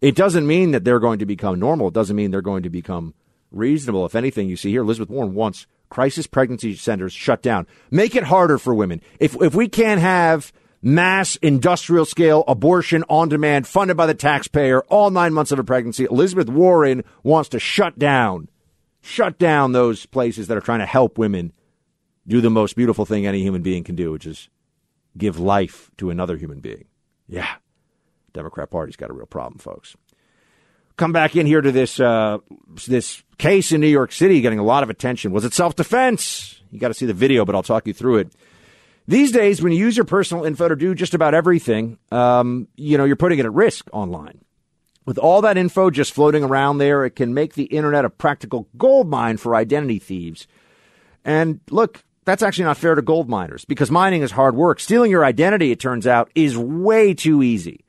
it 0.00 0.16
doesn't 0.16 0.46
mean 0.46 0.70
that 0.70 0.84
they're 0.84 0.98
going 0.98 1.18
to 1.18 1.26
become 1.26 1.60
normal. 1.60 1.88
It 1.88 1.94
doesn't 1.94 2.16
mean 2.16 2.30
they're 2.30 2.40
going 2.40 2.62
to 2.62 2.70
become 2.70 3.12
reasonable. 3.50 4.06
If 4.06 4.14
anything, 4.14 4.48
you 4.48 4.56
see 4.56 4.70
here, 4.70 4.80
Elizabeth 4.80 5.10
Warren 5.10 5.34
wants 5.34 5.66
crisis 5.90 6.26
pregnancy 6.26 6.74
centers 6.74 7.12
shut 7.12 7.42
down. 7.42 7.66
Make 7.90 8.16
it 8.16 8.22
harder 8.22 8.56
for 8.56 8.74
women. 8.74 9.02
If, 9.18 9.36
if 9.42 9.54
we 9.54 9.68
can't 9.68 10.00
have 10.00 10.50
mass 10.80 11.36
industrial 11.36 12.06
scale 12.06 12.42
abortion 12.48 13.04
on 13.10 13.28
demand 13.28 13.66
funded 13.66 13.98
by 13.98 14.06
the 14.06 14.14
taxpayer 14.14 14.80
all 14.84 15.10
nine 15.10 15.34
months 15.34 15.52
of 15.52 15.58
a 15.58 15.64
pregnancy, 15.64 16.04
Elizabeth 16.04 16.48
Warren 16.48 17.04
wants 17.22 17.50
to 17.50 17.58
shut 17.58 17.98
down, 17.98 18.48
shut 19.00 19.38
down 19.38 19.72
those 19.72 20.06
places 20.06 20.48
that 20.48 20.56
are 20.56 20.62
trying 20.62 20.80
to 20.80 20.86
help 20.86 21.18
women 21.18 21.52
do 22.26 22.40
the 22.40 22.50
most 22.50 22.76
beautiful 22.76 23.04
thing 23.04 23.26
any 23.26 23.40
human 23.40 23.62
being 23.62 23.84
can 23.84 23.96
do, 23.96 24.12
which 24.12 24.26
is 24.26 24.48
give 25.16 25.38
life 25.38 25.90
to 25.98 26.10
another 26.10 26.36
human 26.36 26.60
being. 26.60 26.84
Yeah. 27.28 27.48
Democrat 28.32 28.70
Party's 28.70 28.96
got 28.96 29.10
a 29.10 29.12
real 29.12 29.26
problem, 29.26 29.58
folks. 29.58 29.96
Come 30.96 31.12
back 31.12 31.34
in 31.34 31.46
here 31.46 31.60
to 31.60 31.72
this 31.72 31.98
uh, 31.98 32.38
this 32.86 33.22
case 33.38 33.72
in 33.72 33.80
New 33.80 33.88
York 33.88 34.12
City 34.12 34.40
getting 34.42 34.58
a 34.58 34.64
lot 34.64 34.82
of 34.82 34.90
attention. 34.90 35.32
Was 35.32 35.44
it 35.44 35.54
self 35.54 35.74
defense? 35.74 36.60
You 36.70 36.78
got 36.78 36.88
to 36.88 36.94
see 36.94 37.06
the 37.06 37.14
video, 37.14 37.44
but 37.44 37.54
I'll 37.54 37.62
talk 37.62 37.86
you 37.86 37.94
through 37.94 38.18
it. 38.18 38.32
These 39.08 39.32
days, 39.32 39.62
when 39.62 39.72
you 39.72 39.78
use 39.78 39.96
your 39.96 40.04
personal 40.04 40.44
info 40.44 40.68
to 40.68 40.76
do 40.76 40.94
just 40.94 41.14
about 41.14 41.34
everything, 41.34 41.98
um, 42.12 42.68
you 42.76 42.98
know 42.98 43.04
you're 43.04 43.16
putting 43.16 43.38
it 43.38 43.46
at 43.46 43.52
risk 43.52 43.88
online. 43.92 44.44
With 45.06 45.18
all 45.18 45.40
that 45.42 45.56
info 45.56 45.90
just 45.90 46.12
floating 46.12 46.44
around 46.44 46.78
there, 46.78 47.04
it 47.04 47.16
can 47.16 47.32
make 47.32 47.54
the 47.54 47.64
internet 47.64 48.04
a 48.04 48.10
practical 48.10 48.68
gold 48.76 49.08
mine 49.08 49.38
for 49.38 49.54
identity 49.54 49.98
thieves. 49.98 50.46
And 51.24 51.60
look, 51.70 52.04
that's 52.24 52.42
actually 52.42 52.64
not 52.64 52.76
fair 52.76 52.94
to 52.94 53.02
gold 53.02 53.28
miners 53.28 53.64
because 53.64 53.90
mining 53.90 54.22
is 54.22 54.32
hard 54.32 54.54
work. 54.54 54.78
Stealing 54.78 55.10
your 55.10 55.24
identity, 55.24 55.72
it 55.72 55.80
turns 55.80 56.06
out, 56.06 56.30
is 56.34 56.56
way 56.56 57.14
too 57.14 57.42
easy. 57.42 57.84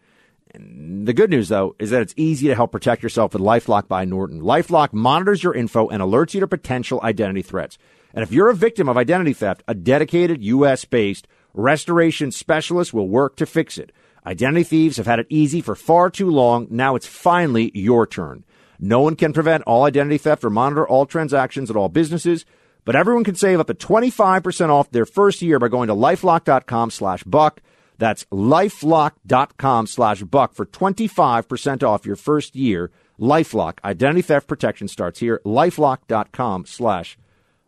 And 0.54 1.08
the 1.08 1.14
good 1.14 1.30
news, 1.30 1.50
though, 1.50 1.76
is 1.80 1.92
that 1.92 2.02
it's 2.02 2.14
easy 2.18 2.48
to 2.48 2.56
help 2.56 2.72
protect 2.72 3.04
yourself 3.04 3.34
with 3.34 3.42
Lifelock 3.42 3.88
by 3.88 4.06
Norton. 4.06 4.42
Lifelock 4.42 4.94
monitors 4.94 5.44
your 5.44 5.54
info 5.54 5.88
and 5.88 6.02
alerts 6.02 6.34
you 6.34 6.40
to 6.40 6.48
potential 6.48 7.00
identity 7.04 7.42
threats. 7.42 7.78
And 8.14 8.24
if 8.24 8.32
you're 8.32 8.50
a 8.50 8.56
victim 8.56 8.90
of 8.90 8.98
identity 8.98 9.34
theft, 9.34 9.64
a 9.68 9.74
dedicated 9.74 10.44
U.S. 10.44 10.84
based 10.86 11.28
restoration 11.54 12.32
specialist 12.32 12.94
will 12.94 13.08
work 13.08 13.36
to 13.38 13.46
fix 13.46 13.78
it. 13.78 13.92
Identity 14.26 14.64
thieves 14.64 14.98
have 14.98 15.08
had 15.08 15.20
it 15.20 15.28
easy 15.30 15.62
for 15.62 15.76
far 15.76 16.10
too 16.10 16.30
long. 16.30 16.68
Now 16.70 16.96
it's 16.96 17.08
finally 17.08 17.72
your 17.74 18.06
turn. 18.06 18.44
No 18.80 19.02
one 19.02 19.16
can 19.16 19.34
prevent 19.34 19.64
all 19.64 19.84
identity 19.84 20.18
theft 20.18 20.44
or 20.44 20.50
monitor 20.50 20.88
all 20.88 21.06
transactions 21.06 21.70
at 21.70 21.76
all 21.76 21.90
businesses, 21.90 22.46
but 22.84 22.96
everyone 22.96 23.24
can 23.24 23.36
save 23.36 23.60
up 23.60 23.68
to 23.68 23.74
25% 23.74 24.70
off 24.70 24.92
their 24.92 25.06
first 25.06 25.42
year 25.42 25.60
by 25.60 25.68
going 25.68 25.88
to 25.88 25.94
lifelock.com 25.94 26.92
slash 26.92 27.24
buck. 27.24 27.62
That's 27.98 28.26
lifelock.com 28.26 29.88
slash 29.88 30.24
buck 30.24 30.54
for 30.54 30.66
25% 30.66 31.84
off 31.84 32.06
your 32.06 32.16
first 32.16 32.56
year. 32.56 32.92
Lifelock, 33.20 33.78
identity 33.84 34.24
theft 34.24 34.48
protection 34.48 34.88
starts 34.88 35.20
here. 35.20 35.40
Lifelock.com 35.46 36.66
slash 36.66 37.20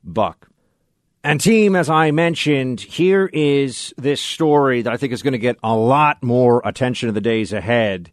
buck. 0.03 0.49
And 1.25 1.39
team, 1.39 1.77
as 1.77 1.89
I 1.89 2.11
mentioned, 2.11 2.81
here 2.81 3.29
is 3.31 3.93
this 3.97 4.19
story 4.19 4.81
that 4.81 4.91
I 4.91 4.97
think 4.97 5.13
is 5.13 5.23
going 5.23 5.31
to 5.31 5.37
get 5.37 5.57
a 5.63 5.73
lot 5.73 6.21
more 6.21 6.61
attention 6.65 7.07
in 7.07 7.15
the 7.15 7.21
days 7.21 7.53
ahead. 7.53 8.11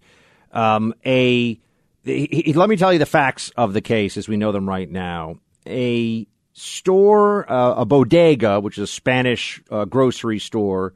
Um, 0.53 0.95
a 1.05 1.59
he, 2.05 2.43
he, 2.45 2.53
let 2.53 2.69
me 2.69 2.77
tell 2.77 2.93
you 2.93 3.01
the 3.01 3.07
facts 3.07 3.51
of 3.57 3.73
the 3.73 3.81
case 3.81 4.17
as 4.17 4.29
we 4.29 4.37
know 4.37 4.53
them 4.53 4.69
right 4.69 4.89
now. 4.89 5.41
A 5.67 6.27
store, 6.53 7.51
uh, 7.51 7.75
a 7.81 7.85
bodega, 7.85 8.61
which 8.61 8.79
is 8.79 8.85
a 8.85 8.93
Spanish 8.93 9.61
uh, 9.71 9.87
grocery 9.87 10.39
store 10.39 10.95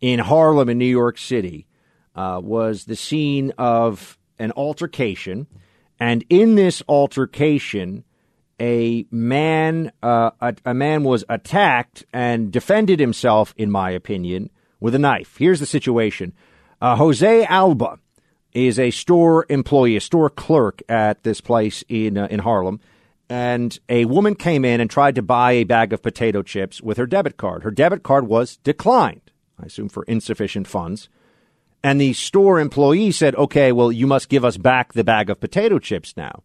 in 0.00 0.20
Harlem 0.20 0.68
in 0.68 0.78
New 0.78 0.86
York 0.86 1.18
City, 1.18 1.66
uh, 2.14 2.40
was 2.42 2.84
the 2.84 2.96
scene 2.96 3.52
of 3.58 4.16
an 4.38 4.52
altercation. 4.52 5.48
And 5.98 6.24
in 6.30 6.54
this 6.54 6.84
altercation, 6.88 8.04
a 8.60 9.06
man 9.10 9.92
uh, 10.02 10.30
a, 10.40 10.54
a, 10.64 10.74
man 10.74 11.04
was 11.04 11.24
attacked 11.28 12.04
and 12.12 12.50
defended 12.50 13.00
himself, 13.00 13.54
in 13.56 13.70
my 13.70 13.90
opinion, 13.90 14.50
with 14.80 14.94
a 14.94 14.98
knife. 14.98 15.36
Here's 15.38 15.60
the 15.60 15.66
situation: 15.66 16.32
uh, 16.80 16.96
Jose 16.96 17.44
Alba 17.44 17.98
is 18.52 18.78
a 18.78 18.90
store 18.90 19.46
employee, 19.48 19.96
a 19.96 20.00
store 20.00 20.30
clerk 20.30 20.82
at 20.88 21.22
this 21.22 21.40
place 21.40 21.84
in 21.88 22.18
uh, 22.18 22.26
in 22.30 22.40
Harlem, 22.40 22.80
and 23.28 23.78
a 23.88 24.04
woman 24.06 24.34
came 24.34 24.64
in 24.64 24.80
and 24.80 24.90
tried 24.90 25.14
to 25.14 25.22
buy 25.22 25.52
a 25.52 25.64
bag 25.64 25.92
of 25.92 26.02
potato 26.02 26.42
chips 26.42 26.80
with 26.80 26.96
her 26.96 27.06
debit 27.06 27.36
card. 27.36 27.62
Her 27.62 27.70
debit 27.70 28.02
card 28.02 28.26
was 28.26 28.56
declined, 28.58 29.30
I 29.60 29.66
assume 29.66 29.88
for 29.88 30.04
insufficient 30.04 30.66
funds. 30.66 31.08
And 31.82 32.00
the 32.00 32.12
store 32.12 32.58
employee 32.58 33.12
said, 33.12 33.36
"Okay, 33.36 33.70
well, 33.70 33.92
you 33.92 34.08
must 34.08 34.28
give 34.28 34.44
us 34.44 34.56
back 34.56 34.92
the 34.92 35.04
bag 35.04 35.30
of 35.30 35.40
potato 35.40 35.78
chips 35.78 36.16
now." 36.16 36.42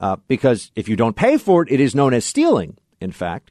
Uh, 0.00 0.16
because 0.28 0.72
if 0.74 0.88
you 0.88 0.96
don't 0.96 1.14
pay 1.14 1.36
for 1.36 1.62
it, 1.62 1.70
it 1.70 1.78
is 1.78 1.94
known 1.94 2.14
as 2.14 2.24
stealing, 2.24 2.76
in 3.00 3.12
fact. 3.12 3.50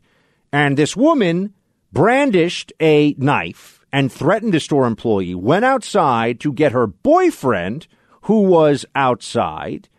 And 0.52 0.76
this 0.76 0.96
woman 0.96 1.54
brandished 1.94 2.74
a 2.80 3.14
knife 3.18 3.86
and 3.92 4.12
threatened 4.12 4.56
a 4.56 4.60
store 4.60 4.88
employee, 4.88 5.36
went 5.36 5.66
outside 5.66 6.40
to 6.40 6.52
get 6.52 6.72
her 6.72 6.88
boyfriend, 6.88 7.88
who 8.24 8.42
was 8.42 8.86
outside, 8.96 9.90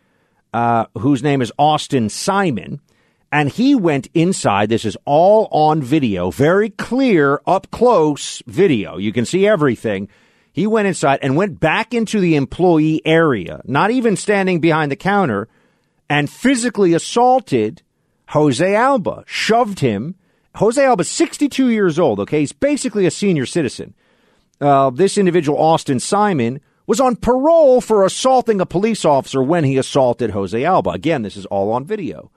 uh, 0.52 0.86
whose 0.98 1.22
name 1.22 1.40
is 1.42 1.52
Austin 1.58 2.08
Simon, 2.08 2.80
and 3.32 3.48
he 3.48 3.74
went 3.74 4.08
inside. 4.12 4.68
This 4.68 4.84
is 4.84 4.96
all 5.04 5.48
on 5.52 5.82
video, 5.82 6.30
very 6.30 6.70
clear, 6.70 7.40
up 7.46 7.70
close 7.70 8.42
video. 8.46 8.96
You 8.98 9.12
can 9.12 9.24
see 9.24 9.46
everything. 9.46 10.08
He 10.52 10.66
went 10.66 10.88
inside 10.88 11.20
and 11.22 11.36
went 11.36 11.60
back 11.60 11.94
into 11.94 12.18
the 12.18 12.34
employee 12.34 13.02
area, 13.04 13.60
not 13.64 13.92
even 13.92 14.16
standing 14.16 14.60
behind 14.60 14.90
the 14.90 14.96
counter 14.96 15.48
and 16.10 16.28
physically 16.28 16.92
assaulted 16.92 17.82
Jose 18.30 18.74
Alba, 18.74 19.22
shoved 19.26 19.78
him. 19.78 20.16
Jose 20.56 20.84
Alba, 20.84 21.04
62 21.04 21.68
years 21.70 21.98
old, 21.98 22.18
okay? 22.18 22.40
He's 22.40 22.52
basically 22.52 23.06
a 23.06 23.10
senior 23.10 23.46
citizen. 23.46 23.94
Uh, 24.60 24.90
this 24.90 25.16
individual, 25.16 25.58
Austin 25.58 26.00
Simon, 26.00 26.60
was 26.86 27.00
on 27.00 27.14
parole 27.14 27.80
for 27.80 28.04
assaulting 28.04 28.60
a 28.60 28.66
police 28.66 29.04
officer 29.04 29.40
when 29.40 29.62
he 29.62 29.78
assaulted 29.78 30.32
Jose 30.32 30.64
Alba. 30.64 30.90
Again, 30.90 31.22
this 31.22 31.36
is 31.36 31.46
all 31.46 31.72
on 31.72 31.84
video. 31.84 32.32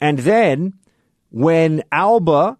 And 0.00 0.18
then 0.18 0.74
when 1.30 1.84
Alba, 1.92 2.58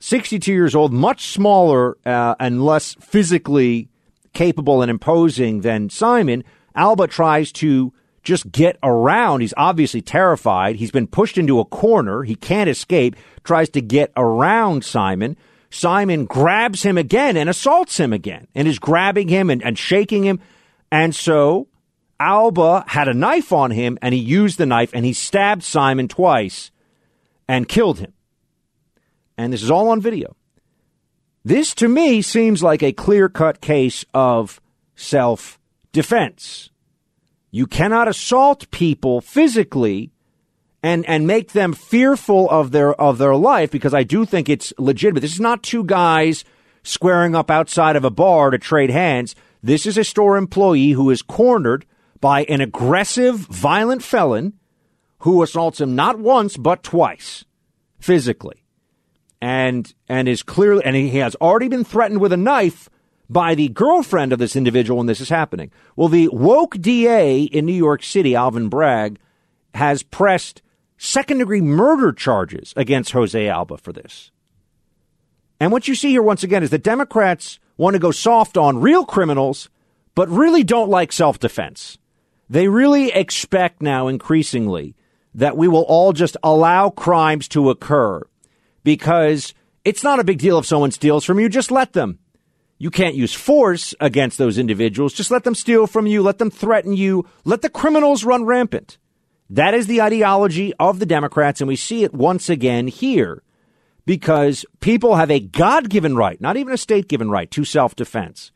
62 0.00 0.52
years 0.52 0.74
old, 0.74 0.92
much 0.92 1.28
smaller 1.28 1.96
uh, 2.04 2.34
and 2.40 2.64
less 2.64 2.94
physically 2.94 3.88
capable 4.32 4.82
and 4.82 4.90
imposing 4.90 5.60
than 5.60 5.88
Simon, 5.88 6.42
Alba 6.74 7.06
tries 7.06 7.52
to 7.52 7.92
just 8.22 8.50
get 8.52 8.78
around. 8.82 9.40
He's 9.40 9.54
obviously 9.56 10.02
terrified. 10.02 10.76
He's 10.76 10.90
been 10.90 11.06
pushed 11.06 11.38
into 11.38 11.60
a 11.60 11.64
corner. 11.64 12.22
He 12.22 12.34
can't 12.34 12.70
escape, 12.70 13.16
tries 13.44 13.68
to 13.70 13.80
get 13.80 14.12
around 14.16 14.84
Simon. 14.84 15.36
Simon 15.70 16.26
grabs 16.26 16.82
him 16.82 16.98
again 16.98 17.36
and 17.36 17.48
assaults 17.48 17.98
him 17.98 18.12
again 18.12 18.48
and 18.54 18.66
is 18.66 18.78
grabbing 18.78 19.28
him 19.28 19.50
and, 19.50 19.62
and 19.62 19.78
shaking 19.78 20.24
him. 20.24 20.40
And 20.90 21.14
so 21.14 21.68
Alba 22.18 22.84
had 22.88 23.08
a 23.08 23.14
knife 23.14 23.52
on 23.52 23.70
him 23.70 23.96
and 24.02 24.12
he 24.12 24.20
used 24.20 24.58
the 24.58 24.66
knife 24.66 24.90
and 24.92 25.04
he 25.04 25.12
stabbed 25.12 25.62
Simon 25.62 26.08
twice 26.08 26.70
and 27.48 27.68
killed 27.68 28.00
him. 28.00 28.12
And 29.38 29.52
this 29.52 29.62
is 29.62 29.70
all 29.70 29.88
on 29.88 30.00
video. 30.00 30.36
This 31.44 31.74
to 31.76 31.88
me 31.88 32.20
seems 32.20 32.62
like 32.62 32.82
a 32.82 32.92
clear 32.92 33.28
cut 33.28 33.62
case 33.62 34.04
of 34.12 34.60
self 34.94 35.58
defense. 35.92 36.70
You 37.50 37.66
cannot 37.66 38.08
assault 38.08 38.70
people 38.70 39.20
physically 39.20 40.12
and 40.82 41.06
and 41.06 41.26
make 41.26 41.52
them 41.52 41.72
fearful 41.72 42.48
of 42.48 42.70
their 42.70 42.94
of 42.94 43.18
their 43.18 43.34
life 43.34 43.70
because 43.70 43.94
I 43.94 44.02
do 44.02 44.24
think 44.24 44.48
it's 44.48 44.72
legitimate. 44.78 45.20
This 45.20 45.34
is 45.34 45.40
not 45.40 45.62
two 45.62 45.84
guys 45.84 46.44
squaring 46.82 47.34
up 47.34 47.50
outside 47.50 47.96
of 47.96 48.04
a 48.04 48.10
bar 48.10 48.50
to 48.50 48.58
trade 48.58 48.90
hands. 48.90 49.34
This 49.62 49.84
is 49.84 49.98
a 49.98 50.04
store 50.04 50.36
employee 50.36 50.92
who 50.92 51.10
is 51.10 51.22
cornered 51.22 51.84
by 52.20 52.44
an 52.44 52.60
aggressive, 52.60 53.36
violent 53.36 54.02
felon 54.02 54.54
who 55.18 55.42
assaults 55.42 55.80
him 55.80 55.94
not 55.94 56.18
once 56.18 56.56
but 56.56 56.82
twice 56.82 57.44
physically. 57.98 58.64
And 59.42 59.92
and 60.08 60.28
is 60.28 60.42
clearly 60.42 60.84
and 60.84 60.96
he 60.96 61.18
has 61.18 61.34
already 61.36 61.68
been 61.68 61.84
threatened 61.84 62.20
with 62.20 62.32
a 62.32 62.38
knife 62.38 62.88
by 63.30 63.54
the 63.54 63.68
girlfriend 63.68 64.32
of 64.32 64.40
this 64.40 64.56
individual 64.56 64.98
when 64.98 65.06
this 65.06 65.20
is 65.20 65.28
happening. 65.28 65.70
Well, 65.94 66.08
the 66.08 66.28
woke 66.28 66.76
DA 66.80 67.42
in 67.42 67.64
New 67.64 67.72
York 67.72 68.02
City, 68.02 68.34
Alvin 68.34 68.68
Bragg, 68.68 69.18
has 69.74 70.02
pressed 70.02 70.62
second 70.98 71.38
degree 71.38 71.60
murder 71.60 72.12
charges 72.12 72.74
against 72.76 73.12
Jose 73.12 73.48
Alba 73.48 73.78
for 73.78 73.92
this. 73.92 74.32
And 75.60 75.70
what 75.70 75.86
you 75.86 75.94
see 75.94 76.10
here 76.10 76.22
once 76.22 76.42
again 76.42 76.64
is 76.64 76.70
that 76.70 76.82
Democrats 76.82 77.60
want 77.76 77.94
to 77.94 78.00
go 78.00 78.10
soft 78.10 78.56
on 78.56 78.80
real 78.80 79.06
criminals, 79.06 79.70
but 80.16 80.28
really 80.28 80.64
don't 80.64 80.90
like 80.90 81.12
self 81.12 81.38
defense. 81.38 81.98
They 82.48 82.66
really 82.66 83.12
expect 83.12 83.80
now 83.80 84.08
increasingly 84.08 84.96
that 85.34 85.56
we 85.56 85.68
will 85.68 85.82
all 85.82 86.12
just 86.12 86.36
allow 86.42 86.90
crimes 86.90 87.46
to 87.48 87.70
occur 87.70 88.22
because 88.82 89.54
It's 89.82 90.04
not 90.04 90.20
a 90.20 90.24
big 90.24 90.38
deal 90.38 90.58
if 90.58 90.66
someone 90.66 90.90
steals 90.90 91.24
from 91.24 91.40
you, 91.40 91.48
just 91.48 91.70
let 91.70 91.94
them. 91.94 92.18
You 92.82 92.90
can't 92.90 93.14
use 93.14 93.34
force 93.34 93.94
against 94.00 94.38
those 94.38 94.56
individuals. 94.56 95.12
Just 95.12 95.30
let 95.30 95.44
them 95.44 95.54
steal 95.54 95.86
from 95.86 96.06
you. 96.06 96.22
Let 96.22 96.38
them 96.38 96.50
threaten 96.50 96.94
you. 96.94 97.28
Let 97.44 97.60
the 97.60 97.68
criminals 97.68 98.24
run 98.24 98.46
rampant. 98.46 98.96
That 99.50 99.74
is 99.74 99.86
the 99.86 100.00
ideology 100.00 100.72
of 100.80 100.98
the 100.98 101.04
Democrats, 101.04 101.60
and 101.60 101.68
we 101.68 101.76
see 101.76 102.04
it 102.04 102.14
once 102.14 102.48
again 102.48 102.88
here 102.88 103.42
because 104.06 104.64
people 104.80 105.16
have 105.16 105.30
a 105.30 105.40
God 105.40 105.90
given 105.90 106.16
right, 106.16 106.40
not 106.40 106.56
even 106.56 106.72
a 106.72 106.78
state 106.78 107.06
given 107.06 107.30
right, 107.30 107.50
to 107.50 107.66
self 107.66 107.94
defense. 107.94 108.50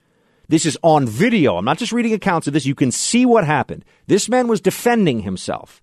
This 0.48 0.64
is 0.64 0.78
on 0.82 1.06
video. 1.06 1.58
I'm 1.58 1.66
not 1.66 1.76
just 1.76 1.92
reading 1.92 2.14
accounts 2.14 2.46
of 2.46 2.54
this. 2.54 2.64
You 2.64 2.74
can 2.74 2.92
see 2.92 3.26
what 3.26 3.44
happened. 3.44 3.84
This 4.06 4.30
man 4.30 4.48
was 4.48 4.62
defending 4.62 5.20
himself. 5.20 5.82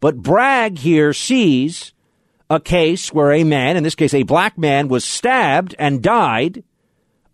But 0.00 0.22
Bragg 0.22 0.78
here 0.78 1.12
sees 1.12 1.92
a 2.50 2.58
case 2.58 3.12
where 3.12 3.30
a 3.30 3.44
man, 3.44 3.76
in 3.76 3.84
this 3.84 3.94
case 3.94 4.12
a 4.12 4.24
black 4.24 4.58
man, 4.58 4.88
was 4.88 5.04
stabbed 5.04 5.76
and 5.78 6.02
died 6.02 6.64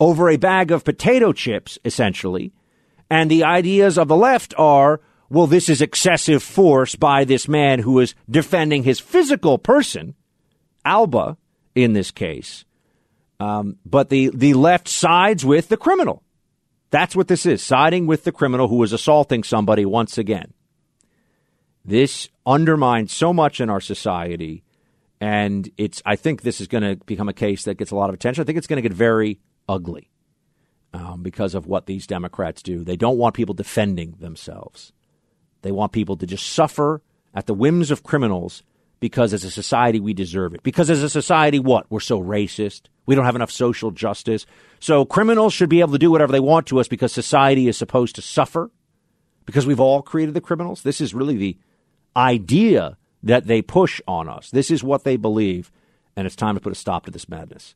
over 0.02 0.28
a 0.28 0.36
bag 0.36 0.72
of 0.72 0.82
potato 0.82 1.32
chips, 1.32 1.78
essentially. 1.84 2.52
And 3.08 3.30
the 3.30 3.44
ideas 3.44 3.96
of 3.96 4.08
the 4.08 4.16
left 4.16 4.52
are 4.58 5.00
well, 5.30 5.46
this 5.46 5.70
is 5.70 5.80
excessive 5.80 6.42
force 6.42 6.94
by 6.94 7.24
this 7.24 7.48
man 7.48 7.78
who 7.78 8.00
is 8.00 8.14
defending 8.28 8.82
his 8.82 9.00
physical 9.00 9.56
person, 9.56 10.14
Alba, 10.84 11.38
in 11.74 11.94
this 11.94 12.10
case. 12.10 12.66
Um, 13.40 13.78
but 13.86 14.10
the, 14.10 14.30
the 14.34 14.52
left 14.52 14.88
sides 14.88 15.42
with 15.42 15.68
the 15.68 15.78
criminal. 15.78 16.22
That's 16.90 17.16
what 17.16 17.28
this 17.28 17.46
is 17.46 17.62
siding 17.62 18.06
with 18.06 18.24
the 18.24 18.32
criminal 18.32 18.68
who 18.68 18.82
is 18.82 18.92
assaulting 18.92 19.42
somebody 19.42 19.86
once 19.86 20.18
again. 20.18 20.52
This 21.82 22.28
undermines 22.44 23.14
so 23.14 23.32
much 23.32 23.58
in 23.58 23.70
our 23.70 23.80
society. 23.80 24.64
And 25.18 25.70
it's, 25.78 26.02
I 26.04 26.16
think 26.16 26.42
this 26.42 26.60
is 26.60 26.66
going 26.66 26.82
to 26.82 27.02
become 27.06 27.30
a 27.30 27.32
case 27.32 27.64
that 27.64 27.78
gets 27.78 27.90
a 27.90 27.96
lot 27.96 28.10
of 28.10 28.14
attention. 28.14 28.42
I 28.42 28.44
think 28.44 28.58
it's 28.58 28.66
going 28.66 28.82
to 28.82 28.86
get 28.86 28.92
very 28.92 29.40
ugly 29.68 30.10
um, 30.92 31.22
because 31.22 31.54
of 31.54 31.66
what 31.66 31.86
these 31.86 32.06
Democrats 32.06 32.62
do. 32.62 32.84
They 32.84 32.96
don't 32.96 33.18
want 33.18 33.34
people 33.34 33.54
defending 33.54 34.16
themselves. 34.20 34.92
They 35.62 35.72
want 35.72 35.92
people 35.92 36.16
to 36.16 36.26
just 36.26 36.52
suffer 36.52 37.02
at 37.34 37.46
the 37.46 37.54
whims 37.54 37.90
of 37.90 38.02
criminals 38.02 38.62
because 39.00 39.32
as 39.32 39.44
a 39.44 39.50
society 39.50 39.98
we 40.00 40.14
deserve 40.14 40.54
it. 40.54 40.62
Because 40.62 40.90
as 40.90 41.02
a 41.02 41.10
society, 41.10 41.58
what? 41.58 41.90
We're 41.90 42.00
so 42.00 42.20
racist. 42.20 42.82
We 43.06 43.14
don't 43.14 43.24
have 43.24 43.36
enough 43.36 43.50
social 43.50 43.90
justice. 43.90 44.46
So 44.80 45.04
criminals 45.04 45.52
should 45.52 45.68
be 45.68 45.80
able 45.80 45.92
to 45.92 45.98
do 45.98 46.10
whatever 46.10 46.32
they 46.32 46.40
want 46.40 46.66
to 46.68 46.78
us 46.78 46.88
because 46.88 47.12
society 47.12 47.68
is 47.68 47.76
supposed 47.76 48.14
to 48.16 48.22
suffer 48.22 48.70
because 49.44 49.66
we've 49.66 49.80
all 49.80 50.02
created 50.02 50.34
the 50.34 50.40
criminals. 50.40 50.82
This 50.82 51.00
is 51.00 51.14
really 51.14 51.36
the 51.36 51.58
idea 52.16 52.96
that 53.22 53.46
they 53.46 53.62
push 53.62 54.00
on 54.06 54.28
us. 54.28 54.50
This 54.50 54.70
is 54.70 54.84
what 54.84 55.04
they 55.04 55.16
believe, 55.16 55.70
and 56.16 56.26
it's 56.26 56.36
time 56.36 56.54
to 56.54 56.60
put 56.60 56.72
a 56.72 56.76
stop 56.76 57.06
to 57.06 57.10
this 57.10 57.28
madness. 57.28 57.74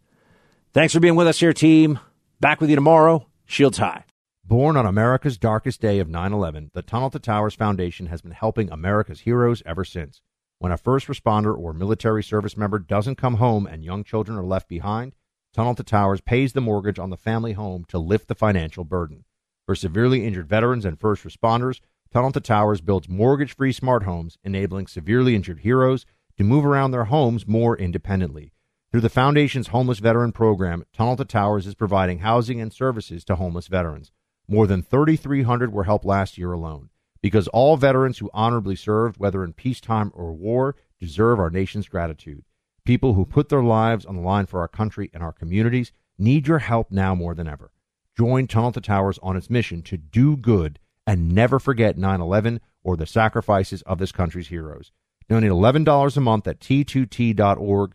Thanks 0.77 0.93
for 0.93 1.01
being 1.01 1.17
with 1.17 1.27
us 1.27 1.41
here, 1.41 1.55
team. 1.55 2.01
Back 2.39 2.61
with 2.61 2.69
you 2.69 2.77
tomorrow. 2.77 3.29
Shields 3.47 3.79
high. 3.79 4.05
Born 4.45 4.77
on 4.77 4.85
America's 4.85 5.39
darkest 5.39 5.81
day 5.81 6.01
of 6.01 6.09
9 6.11 6.35
11, 6.35 6.73
the 6.75 6.83
Tunnel 6.83 7.09
to 7.09 7.19
Towers 7.19 7.55
Foundation 7.55 8.09
has 8.09 8.21
been 8.21 8.33
helping 8.33 8.71
America's 8.71 9.21
heroes 9.21 9.63
ever 9.65 9.87
since. 9.87 10.21
When 10.59 10.73
a 10.73 10.77
first 10.77 11.07
responder 11.07 11.59
or 11.59 11.73
military 11.73 12.23
service 12.23 12.59
member 12.59 12.79
doesn't 12.79 13.17
come 13.17 13.37
home 13.37 13.67
and 13.67 13.87
young 13.87 14.05
children 14.05 14.37
are 14.37 14.45
left 14.45 14.69
behind, 14.69 15.15
Tunnel 15.55 15.75
to 15.77 15.83
Towers 15.83 16.21
pays 16.21 16.53
the 16.53 16.61
mortgage 16.61 16.99
on 16.99 17.09
the 17.09 17.17
family 17.17 17.55
home 17.55 17.87
to 17.89 17.99
lift 17.99 18.29
the 18.29 18.35
financial 18.35 18.85
burden. 18.85 19.25
For 19.65 19.75
severely 19.75 20.27
injured 20.27 20.47
veterans 20.47 20.85
and 20.85 21.01
first 21.01 21.25
responders, 21.25 21.81
Tunnel 22.13 22.33
to 22.33 22.41
Towers 22.43 22.83
builds 22.83 23.09
mortgage 23.09 23.57
free 23.57 23.73
smart 23.73 24.03
homes, 24.03 24.37
enabling 24.45 24.89
severely 24.89 25.35
injured 25.35 25.61
heroes 25.61 26.05
to 26.37 26.45
move 26.45 26.67
around 26.67 26.91
their 26.91 27.05
homes 27.05 27.47
more 27.47 27.79
independently. 27.79 28.53
Through 28.97 29.03
the 29.03 29.11
Foundation's 29.11 29.67
Homeless 29.67 29.99
Veteran 29.99 30.33
Program, 30.33 30.83
Tunnel 30.95 31.17
to 31.17 31.27
Towers 31.27 31.67
is 31.67 31.75
providing 31.75 32.21
housing 32.21 32.63
and 32.63 32.73
services 32.73 33.27
to 33.27 33.37
homeless 33.37 33.67
veterans. 33.67 34.11
More 34.49 34.67
than 34.67 34.83
3,300 34.83 35.71
were 35.71 35.85
helped 35.85 36.07
last 36.07 36.39
year 36.39 36.51
alone. 36.53 36.89
Because 37.21 37.47
all 37.49 37.77
veterans 37.77 38.17
who 38.17 38.31
honorably 38.33 38.75
served, 38.75 39.19
whether 39.19 39.45
in 39.45 39.53
peacetime 39.53 40.13
or 40.15 40.33
war, 40.33 40.77
deserve 40.99 41.39
our 41.39 41.51
nation's 41.51 41.89
gratitude. 41.89 42.43
People 42.87 43.13
who 43.13 43.27
put 43.27 43.51
their 43.51 43.63
lives 43.63 44.07
on 44.07 44.17
the 44.17 44.23
line 44.23 44.47
for 44.47 44.61
our 44.61 44.67
country 44.67 45.11
and 45.13 45.23
our 45.23 45.31
communities 45.31 45.93
need 46.17 46.49
your 46.49 46.61
help 46.61 46.91
now 46.91 47.15
more 47.15 47.35
than 47.35 47.49
ever. 47.49 47.73
Join 48.17 48.47
Tunnel 48.47 48.73
to 48.73 48.81
Towers 48.81 49.19
on 49.23 49.37
its 49.37 49.51
mission 49.51 49.83
to 49.83 49.99
do 49.99 50.39
good 50.39 50.79
and 51.07 51.35
never 51.35 51.59
forget 51.59 51.99
9 51.99 52.23
11 52.23 52.63
or 52.83 52.97
the 52.97 53.05
sacrifices 53.05 53.83
of 53.83 53.99
this 53.99 54.11
country's 54.11 54.49
heroes. 54.49 54.91
Donate 55.29 55.51
$11 55.51 56.17
a 56.17 56.21
month 56.23 56.49
at 56.49 56.61
t2t.org. 56.61 57.95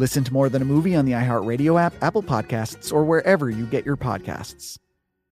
Listen 0.00 0.24
to 0.24 0.32
More 0.32 0.48
Than 0.48 0.62
a 0.62 0.64
Movie 0.64 0.96
on 0.96 1.04
the 1.04 1.12
iHeartRadio 1.12 1.78
app, 1.78 1.92
Apple 2.00 2.22
Podcasts, 2.22 2.90
or 2.90 3.04
wherever 3.04 3.50
you 3.50 3.66
get 3.66 3.84
your 3.84 3.98
podcasts. 3.98 4.78